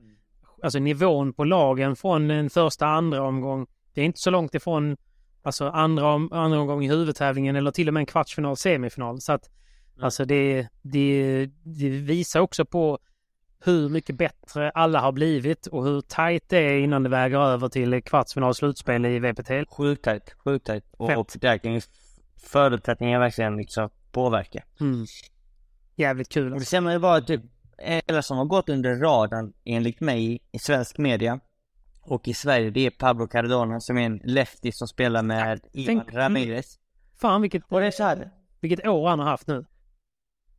[0.63, 4.97] alltså nivån på lagen från en första andra omgång, det är inte så långt ifrån
[5.43, 9.21] alltså andra, andra omgång i huvudtävlingen eller till och med en kvartsfinal, semifinal.
[9.21, 9.51] Så att
[10.01, 12.99] alltså det, det, det visar också på
[13.65, 17.69] hur mycket bättre alla har blivit och hur tajt det är innan det väger över
[17.69, 19.51] till kvartsfinal slutspel i VPT.
[19.77, 20.85] Sjukt tajt, sjukt tajt.
[20.91, 21.19] Och, Fett.
[21.19, 21.83] och där
[22.43, 24.65] förutsättningar verkligen liksom påverka.
[24.81, 25.07] Mm.
[25.97, 26.45] Jävligt kul.
[26.45, 26.71] Och det Alltså.
[26.71, 27.43] ser man ju bara typ,
[27.79, 31.41] eller som har gått under radarn enligt mig i svensk media
[32.03, 36.05] och i Sverige, det är Pablo Cardona som är en lefty som spelar med Ivan
[36.13, 36.79] Ramirez.
[37.21, 39.65] Fan vilket, Och det är så här, vilket år han har haft nu.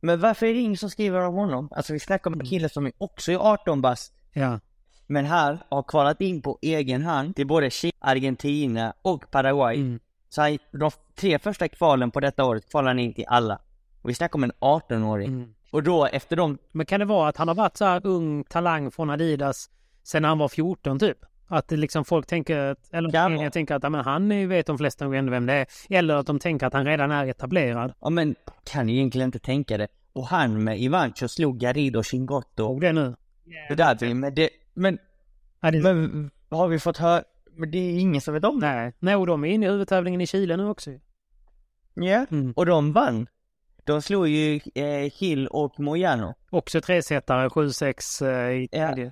[0.00, 1.68] men varför är det ingen som skriver om honom?
[1.70, 4.60] Alltså vi snackar om en kille som är också är 18 bast Ja.
[5.06, 9.76] Men här har kvalat in på egen hand till både Chile, Argentina och Paraguay.
[9.76, 10.00] Mm.
[10.28, 13.60] Så han, de tre första kvalen på detta året kvalade han in till alla.
[14.02, 15.28] Och vi snackar om en 18-åring.
[15.28, 15.54] Mm.
[15.72, 18.44] Och då efter de, Men kan det vara att han har varit så här ung
[18.44, 19.70] talang från Adidas
[20.02, 21.18] sen han var 14 typ?
[21.46, 24.66] Att det liksom folk tänker, att- eller Kan jag tänker att ja, men han vet
[24.66, 25.66] de flesta nog ändå vem det är.
[25.90, 27.92] Eller att de tänker att han redan är etablerad.
[28.00, 29.88] ja men kan ju egentligen inte tänka det.
[30.12, 32.64] Och han med Ivancho slog Garrido och Chingotto.
[32.64, 33.14] Och det nu.
[33.68, 34.98] Det där blir, men det, men,
[35.60, 38.66] Ja, det, men har vi fått höra, men det är ingen som vet om det.
[38.66, 40.90] nej, nej, och de är inne i huvudtävlingen i Chile nu också.
[41.94, 42.52] Ja, Mm.
[42.56, 43.26] och de vann.
[43.84, 46.34] De slog ju eh, Hill och Mojano.
[46.50, 48.86] Också tresetare, 7-6 eh, i Ja.
[48.86, 49.04] tredje.
[49.04, 49.10] Ja.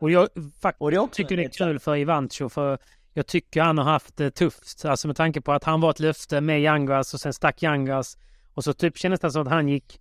[0.00, 0.28] Och jag
[0.60, 2.78] faktiskt Och det också tycker det är kul för Ivancho för
[3.12, 4.84] jag tycker han har haft det tufft.
[4.84, 8.18] Alltså med tanke på att han var ett löfte med Yangas och sen stack Yangas.
[8.54, 10.00] Och så typ kändes det som att han gick,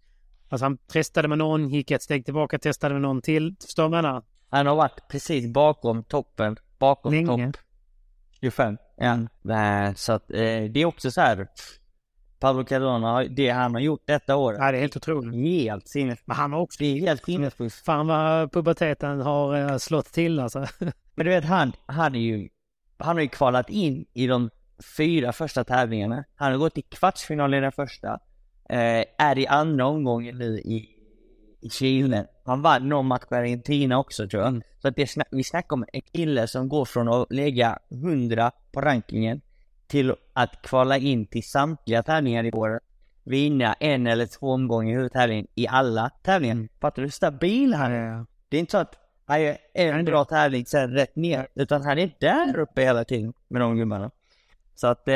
[0.49, 3.55] alltså han testade med någon, gick ett steg tillbaka, testade med någon till.
[3.61, 4.23] Förstår du vad jag menar?
[4.49, 7.51] Han har varit precis bakom toppen, bakom Länge.
[7.51, 7.61] topp
[8.41, 8.77] 25.
[8.97, 9.93] Ja.
[9.95, 10.38] Så att eh,
[10.71, 11.47] det är också så här.
[12.39, 14.60] Pablo Cardona, det han har gjort detta året.
[14.62, 15.36] Ja, det är helt otroligt.
[15.36, 16.19] Helt sinnes...
[16.26, 17.76] Men han har också, Det är helt sinnessjukt.
[17.76, 20.60] fan vad puberteten har eh, slått till alltså.
[21.15, 22.50] Men du vet han, han är ju,
[22.98, 24.50] han har ju kvalat in i de
[24.98, 26.24] fyra första tävlingarna.
[26.36, 28.19] Han har gått till kvartsfinal i den första.
[28.69, 30.89] Eh, är i andra omgången nu i,
[31.62, 32.28] i Chile.
[32.45, 34.62] Han vann någon match i Argentina också tror jag.
[34.82, 38.82] Så att det, vi snackar om en kille som går från att lägga 100 på
[38.82, 39.41] rankingen
[39.88, 42.80] till att kvala in till samtliga tävlingar i år.
[43.24, 46.67] Vinna en eller två omgångar i huvudtävlingen i alla tävlingar.
[46.82, 48.26] Fattar du hur stabil han är?
[48.50, 48.95] Det är inte så att
[49.26, 53.34] han gör en bra tävling sen rätt ner, utan han är där uppe hela tiden
[53.48, 54.12] med de gubbarna.
[54.76, 55.13] Så att eh,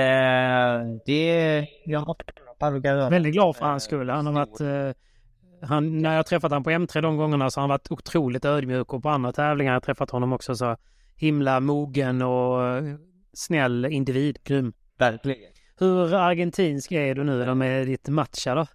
[1.06, 2.16] det, jag har
[2.60, 3.10] Pablo Cardona.
[3.10, 4.10] Väldigt glad för hans skull.
[4.10, 7.62] Han har varit, eh, han, när jag träffat honom på M3 de gångerna så har
[7.62, 10.78] han varit otroligt ödmjuk och på andra tävlingar har jag träffat honom också så
[11.16, 12.84] himla mogen och
[13.34, 14.40] snäll individ.
[14.44, 14.74] Grym.
[14.98, 15.52] Verkligen.
[15.78, 18.68] Hur argentinsk är du nu då med ditt matcha då?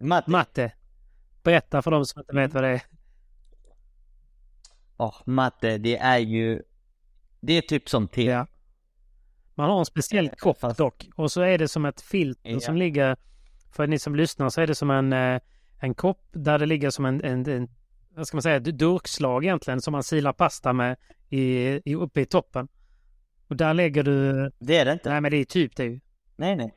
[0.00, 0.72] Matt, Matte.
[1.42, 2.82] Berätta för de som inte vet vad det är.
[4.96, 6.62] oh, matte, det är ju,
[7.40, 8.24] det är typ som te.
[8.24, 8.46] Ja.
[9.54, 11.08] Man har en speciell Eh, kopp fast- dock.
[11.16, 12.60] Och så är det som ett filter Ja.
[12.60, 13.16] som ligger,
[13.72, 15.40] för ni som lyssnar så är det som en, eh,
[15.78, 17.68] en kopp där det ligger som en, en, en
[18.16, 20.96] vad ska man säga, durkslag egentligen som man silar pasta med
[21.28, 21.44] i,
[21.90, 22.68] i, uppe i toppen.
[23.48, 25.10] Och där lägger du, Det är det inte.
[25.10, 26.00] nej men det är typ det ju.
[26.36, 26.74] Nej, nej.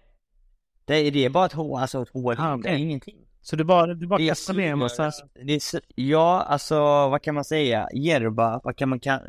[0.86, 2.36] Det är, det är bara ett hål, alltså ett hål.
[2.39, 2.72] Ah, Det okej.
[2.74, 3.17] är ingenting.
[3.41, 5.12] Så du bara, du bara Det kastar ner en massa,
[5.46, 6.76] Det är, ja, alltså
[7.10, 7.88] vad kan man säga?
[7.93, 9.23] Yerba, vad kan man kalla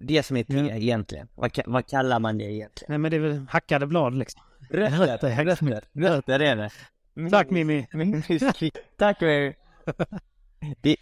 [0.00, 0.74] det som är te Ja.
[0.74, 1.28] egentligen?
[1.34, 2.90] Vad, vad kallar man det egentligen?
[2.92, 4.42] nej men det är väl hackade blad liksom.
[4.70, 6.70] Rötter, Rötter, rötter, rötter är det.
[7.30, 7.86] Tack Mimmi.
[8.98, 9.54] Tack Mary.
[10.82, 10.96] Det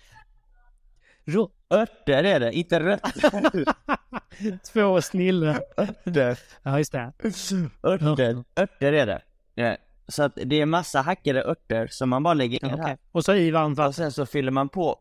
[1.26, 3.64] Rå- örter är det, inte rötter.
[4.72, 5.60] Två snille.
[5.76, 6.38] Örter.
[6.62, 7.12] Ja just det.
[7.82, 9.22] Örter, örter är det.
[9.54, 9.76] Ja.
[10.08, 12.84] Så att det är massa hackade örter som man bara lägger ner Okej.
[12.86, 12.98] här.
[13.12, 13.92] Och så i varmt Och vatten.
[13.92, 14.98] sen så fyller man på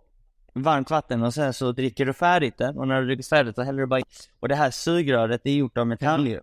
[0.54, 3.62] varmt vatten och sen så dricker du färdigt det och när du dricker färdigt så
[3.62, 4.04] häller du bara i.
[4.40, 6.40] Och det här sugröret är gjort av metall ju.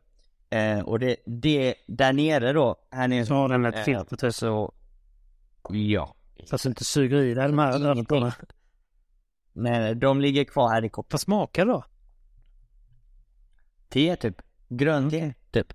[0.51, 3.27] Eh, och det, det där nere då, här nere.
[3.27, 4.35] Så har den ett eh, filter typ.
[4.35, 4.73] Så,
[5.71, 6.15] ja.
[6.45, 8.35] Så att du inte suger i dig de här öronprovarna.
[9.61, 11.09] Men de ligger kvar här i koppen.
[11.13, 11.85] Vad smakar då?
[13.89, 14.43] Te typ.
[14.69, 15.73] Grönt te, typ.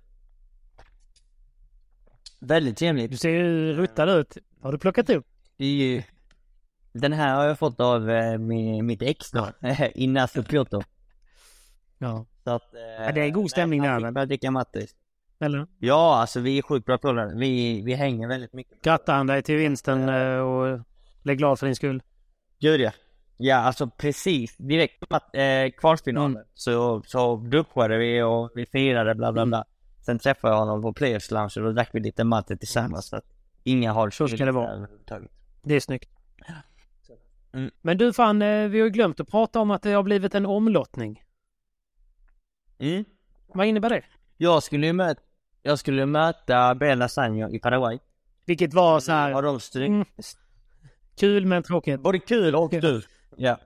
[2.40, 3.10] Väldigt trevligt.
[3.10, 4.38] Du ser ju ruttad ut.
[4.60, 5.26] Har du plockat upp?
[5.56, 6.02] Det är ju...
[6.92, 9.48] Den här har jag fått av eh, min, mitt ex då,
[9.94, 10.82] Ignacio Piotto.
[11.98, 12.26] Ja.
[12.44, 12.74] Så att...
[12.74, 14.14] Eh, Ja, det är god stämning där, han fick men.
[14.14, 14.94] börja dricka Mattis.
[15.40, 15.66] Eller?
[15.78, 17.32] Ja, alltså vi är sjukt bra polare.
[17.34, 18.82] Vi, vi hänger väldigt mycket.
[18.82, 20.80] Grattar han dig till vinsten eh, och
[21.22, 22.02] blir glad för din skull?
[22.58, 22.92] Gör det.
[23.36, 24.56] Ja, alltså precis.
[24.56, 29.64] Direkt eh, kvartsfinalen så, så duschade vi och vi firade bla bla bla.
[30.06, 33.06] Sen träffade jag honom på Players Lounge och då drack vi lite matte tillsammans.
[33.06, 33.24] Så att
[33.64, 34.88] inga har Så ska det vara.
[35.62, 36.10] Det är snyggt.
[37.52, 37.70] Mm.
[37.82, 40.34] Men du fan, eh, vi har ju glömt att prata om att det har blivit
[40.34, 41.22] en omlottning.
[42.78, 43.04] Mm.
[43.46, 44.02] Vad innebär det?
[44.36, 45.20] Jag skulle ju möta,
[45.62, 47.98] jag skulle möta Bella Sanjo i Paraguay.
[48.44, 49.88] Vilket var så Har här de stryk?
[49.88, 50.04] Mm.
[51.16, 52.00] kul men tråkigt.
[52.00, 53.02] Både kul och du.
[53.36, 53.58] Ja.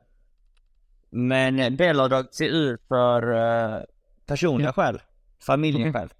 [1.10, 3.82] Men eh, Bella har dragit sig ur för uh,
[4.26, 4.72] personliga Ja.
[4.72, 5.00] skäl.
[5.46, 5.92] Familjen Okej.
[5.92, 6.10] själv.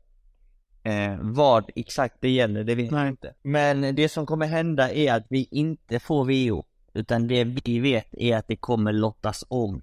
[0.82, 3.34] Eh, vad exakt det gäller, det vet jag inte.
[3.42, 6.64] Men det som kommer hända är att vi inte får VO.
[6.94, 9.80] Utan det vi vet är att det kommer lottas om.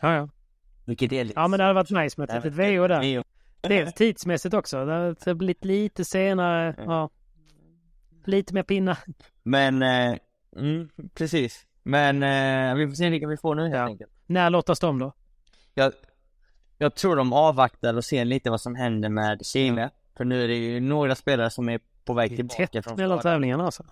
[0.00, 0.28] Ja, ja.
[0.84, 1.40] Vilket är lite...
[1.40, 3.16] Ja, men det hade varit nice med ett litet VO där.
[3.16, 3.24] VO.
[3.60, 4.84] Dels tidsmässigt också.
[4.84, 6.74] Det hade blivit lite senare.
[6.78, 7.10] Ja.
[8.24, 8.98] Lite mer pinnar.
[9.42, 10.16] Men, eh,
[10.56, 11.66] mm, precis.
[11.88, 13.84] Men eh, vi får se vilka vi får nu helt Ja.
[13.84, 14.10] enkelt.
[14.26, 15.12] När lottas de då?
[15.74, 15.92] Jag,
[16.78, 19.90] jag tror de avvaktar och ser lite vad som händer med Chile.
[20.16, 22.84] För nu är det ju några spelare som är på väg Det är tillbaka tätt
[22.84, 23.84] från mellan tävlingarna alltså.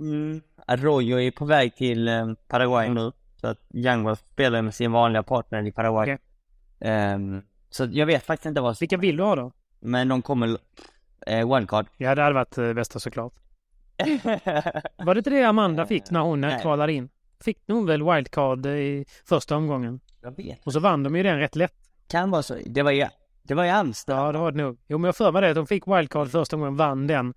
[0.00, 0.40] Mm.
[0.66, 3.12] Arroyo är på väg till eh, Paraguay nu.
[3.36, 6.02] Så att Youngwell spelar med sin vanliga partner i Paraguay.
[6.02, 6.18] Okej.
[6.80, 8.82] Ehm, så jag vet faktiskt inte vad som...
[8.84, 9.52] Vilka vill du ha då?
[9.80, 10.58] Men de kommer...
[11.26, 11.86] Eh, wildcard.
[11.96, 13.32] Ja, det hade varit eh, bästa såklart.
[14.96, 16.60] Var det inte det Amanda fick när hon Nej.
[16.62, 17.08] kvalade in?
[17.40, 20.00] Fick hon väl wildcard i första omgången?
[20.22, 20.66] jag vet.
[20.66, 21.74] Och så vann de ju den rätt lätt.
[22.08, 22.58] Kan vara så.
[22.66, 23.06] Det var ju...
[23.42, 24.24] Det var ju Amsterdam.
[24.24, 24.78] Ja, det var det nog.
[24.86, 25.48] Jo, men jag för mig det.
[25.48, 27.34] att De fick wildcard första gången, vann den.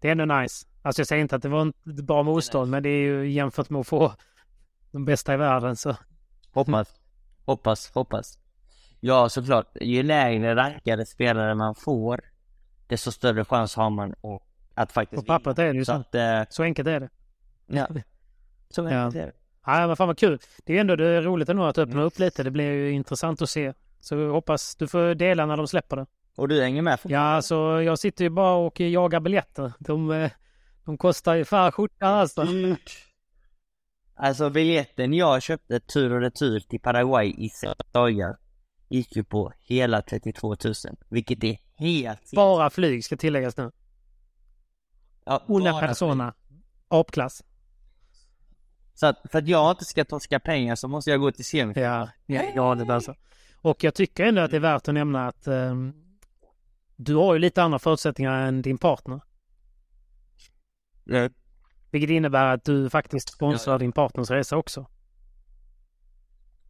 [0.00, 0.66] Det är ändå nice.
[0.82, 3.70] Alltså jag säger inte att det var ett bra motstånd, men det är ju jämfört
[3.70, 4.12] med att få
[4.90, 5.96] de bästa i världen så.
[6.52, 6.88] Hoppas.
[7.44, 8.38] Hoppas, hoppas.
[9.00, 9.76] Ja, såklart.
[9.80, 12.20] Ju lägre rankade spelare man får,
[12.86, 14.42] desto större chans har man att,
[14.78, 17.08] att faktiskt På pappret är det ju Så att, eh, Så enkelt är det.
[17.66, 17.88] ja.
[18.70, 18.88] Så Ja.
[19.04, 19.32] enkelt är det.
[19.66, 20.38] Ja, men fan vad kul.
[20.64, 22.42] Det är ändå det är roligt ändå att öppna upp lite.
[22.42, 23.72] Det blir ju intressant att se.
[24.00, 26.06] Så hoppas du får dela när de släpper det.
[26.36, 26.98] Och du hänger med?
[27.04, 29.72] Ja, alltså jag sitter ju bara och jagar biljetter.
[29.78, 30.30] De, eh,
[30.84, 32.46] de kostar ju fan skjortan alltså.
[34.14, 38.36] Alltså biljetten jag köpte tur och retur till Paraguay i sex dagar
[38.88, 40.74] gick ju på hela 32 000.
[41.08, 42.30] Vilket är helt...
[42.32, 43.70] Bara flyg ska tilläggas nu.
[45.28, 46.34] Ja, Una persona.
[46.88, 47.44] Apklass.
[48.94, 51.72] Så att för att jag inte ska torska pengar så måste jag gå till semi.
[51.76, 53.14] Ja, ja galet alltså.
[53.56, 55.92] Och jag tycker ändå att det är värt att nämna att ehm,
[56.96, 59.20] du har ju lite andra förutsättningar än din partner.
[61.04, 61.28] Ja.
[61.90, 63.78] Vilket innebär att du faktiskt sponsrar Ja, ja.
[63.78, 64.86] din partners resa också.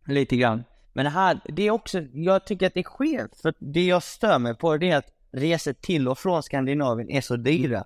[0.06, 0.64] Lite grann.
[0.92, 3.40] Men det här, det är också, jag tycker att det är skevt.
[3.40, 7.20] För det jag stör mig på det är att resor till och från Skandinavien är
[7.20, 7.84] så dyra.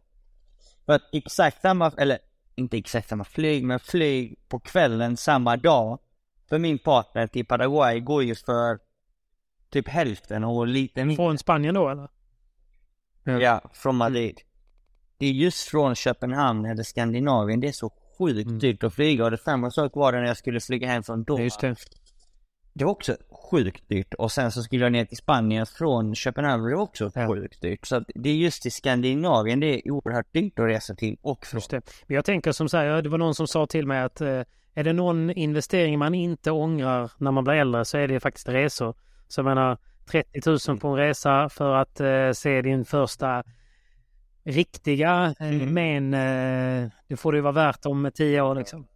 [0.87, 2.19] För att exakt samma, eller
[2.55, 5.99] inte exakt samma flyg, men flyg på kvällen samma dag
[6.49, 8.79] för min partner till Paraguay går ju för
[9.71, 11.17] typ hälften och lite mer.
[11.17, 12.09] Från Spanien då eller?
[13.25, 14.41] Ja, från Madrid.
[15.19, 18.59] Det är just från Köpenhamn eller Skandinavien, det är så sjukt Mm.
[18.59, 21.25] dyrt att flyga och det samma sak var det när jag skulle flyga hem från
[21.25, 21.43] Doha.
[21.43, 21.77] Just det.
[22.73, 23.17] Det var också
[23.53, 27.11] sjukt dyrt och sen så skulle jag ner till Spanien från Köpenhamn, det var också
[27.29, 27.87] sjukt dyrt.
[27.87, 31.47] Så att det är just i Skandinavien det är oerhört dyrt att resa till och
[31.47, 31.59] från.
[31.59, 31.83] Just det.
[32.07, 34.43] Men jag tänker som så här, det var någon som sa till mig att eh,
[34.75, 38.49] är det någon investering man inte ångrar när man blir äldre så är det faktiskt
[38.49, 38.95] resor.
[39.29, 39.79] Så jag menar
[40.11, 43.45] 30 000 på en resa för att eh, se din första
[44.45, 45.75] riktiga Mm.
[45.75, 48.87] men eh, det får det ju vara värt om tio år liksom.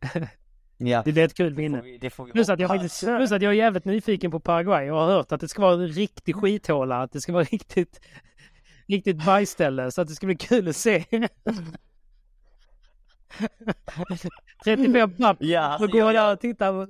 [0.76, 1.02] Ja.
[1.04, 1.82] Det blir ett kul minne.
[2.00, 2.82] Det får vi Plus att, jag hoppas.
[2.82, 5.62] faktiskt, plus att jag är jävligt nyfiken på Paraguay och har hört att det ska
[5.62, 7.02] vara en riktig skithåla.
[7.02, 8.00] Att det ska vara riktigt,
[8.88, 9.90] riktigt bajsställe.
[9.90, 11.04] Så att det ska bli kul att se.
[14.64, 15.36] 35 papp.
[15.40, 16.88] Ja, Så går jag där och tittar.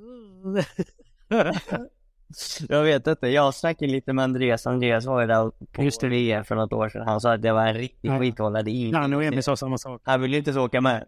[2.68, 6.08] Jag vet inte, jag snackade lite med Andreas, Andreas var ju där på Just det.
[6.08, 7.06] VM för något år sedan.
[7.06, 9.00] Han sa att det var en riktig skithåla, det är ingenting.
[9.00, 10.02] Han och Emil sa samma sak.
[10.04, 11.04] Han vill ju inte så åka med.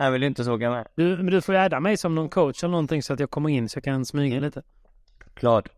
[0.00, 0.86] Han vill ju inte så åka med.
[0.96, 3.30] Du, men du får ju adda mig som någon coach eller någonting så att jag
[3.30, 4.44] kommer in så jag kan smyga Mm.
[4.44, 4.62] lite.
[5.34, 5.68] Klart.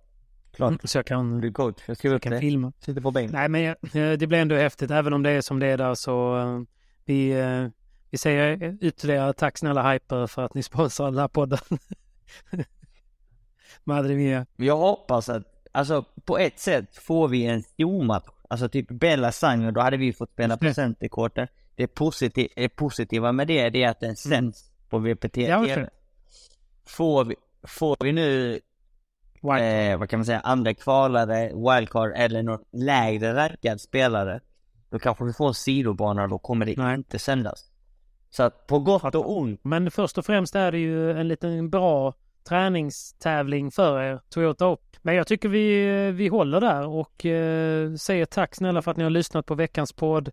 [0.52, 0.74] Klart.
[0.84, 1.76] Så jag kan, Du är coach.
[1.86, 2.40] Jag skriver upp kan det.
[2.40, 2.72] filma.
[2.80, 3.32] Sitter på bänken.
[3.34, 3.48] Nej,
[3.92, 4.90] men det blir ändå häftigt.
[4.90, 6.60] Även om det är som det är där så eh,
[7.04, 7.66] vi, eh,
[8.10, 11.58] vi säger ytterligare tack snälla Hyper för att ni sponsrar den här podden.
[13.84, 14.46] Madre mia.
[14.56, 15.42] Jag hoppas att,
[15.72, 18.26] alltså på ett sätt får vi en stormatch.
[18.48, 20.74] Alltså typ Bella Sanger, då hade vi fått spela på Mm.
[20.74, 21.48] Centercourten.
[21.74, 25.36] Det positiv, det positiva med det, det är att den sänds på VPT.
[25.36, 25.68] Mm.
[25.68, 25.86] Ja.
[26.86, 28.60] Får vi, får vi nu,
[29.60, 34.40] eh, vad kan man säga, andra kvalare, wildcard eller någon lägre rankad spelare.
[34.90, 36.94] Då kanske vi får en sidobana, då kommer det Nej.
[36.94, 37.70] inte sändas.
[38.30, 41.70] Så att på gott och ont, Men först och främst är det ju en liten
[41.70, 42.14] bra
[42.48, 44.96] träningstävling för er, Toyota upp.
[45.02, 49.02] Men jag tycker vi, vi håller där och eh, säger tack snälla för att ni
[49.02, 50.30] har lyssnat på veckans podd.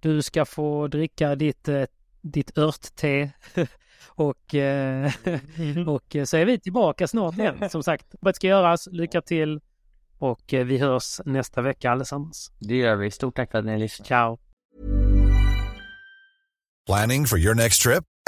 [0.00, 1.84] Du ska få dricka ditt, eh,
[2.20, 3.30] ditt örtte
[4.08, 5.12] och, eh,
[5.86, 7.70] och eh, så är vi tillbaka snart igen.
[7.70, 8.88] Som sagt, vad ska göras?
[8.92, 9.60] Lycka till
[10.18, 12.52] och vi hörs nästa vecka allesammans.
[12.58, 13.10] det gör vi.
[13.10, 14.08] Stort tack för att ni lyssnade.
[14.08, 14.38] Ciao!
[16.86, 18.04] Planning for your next trip?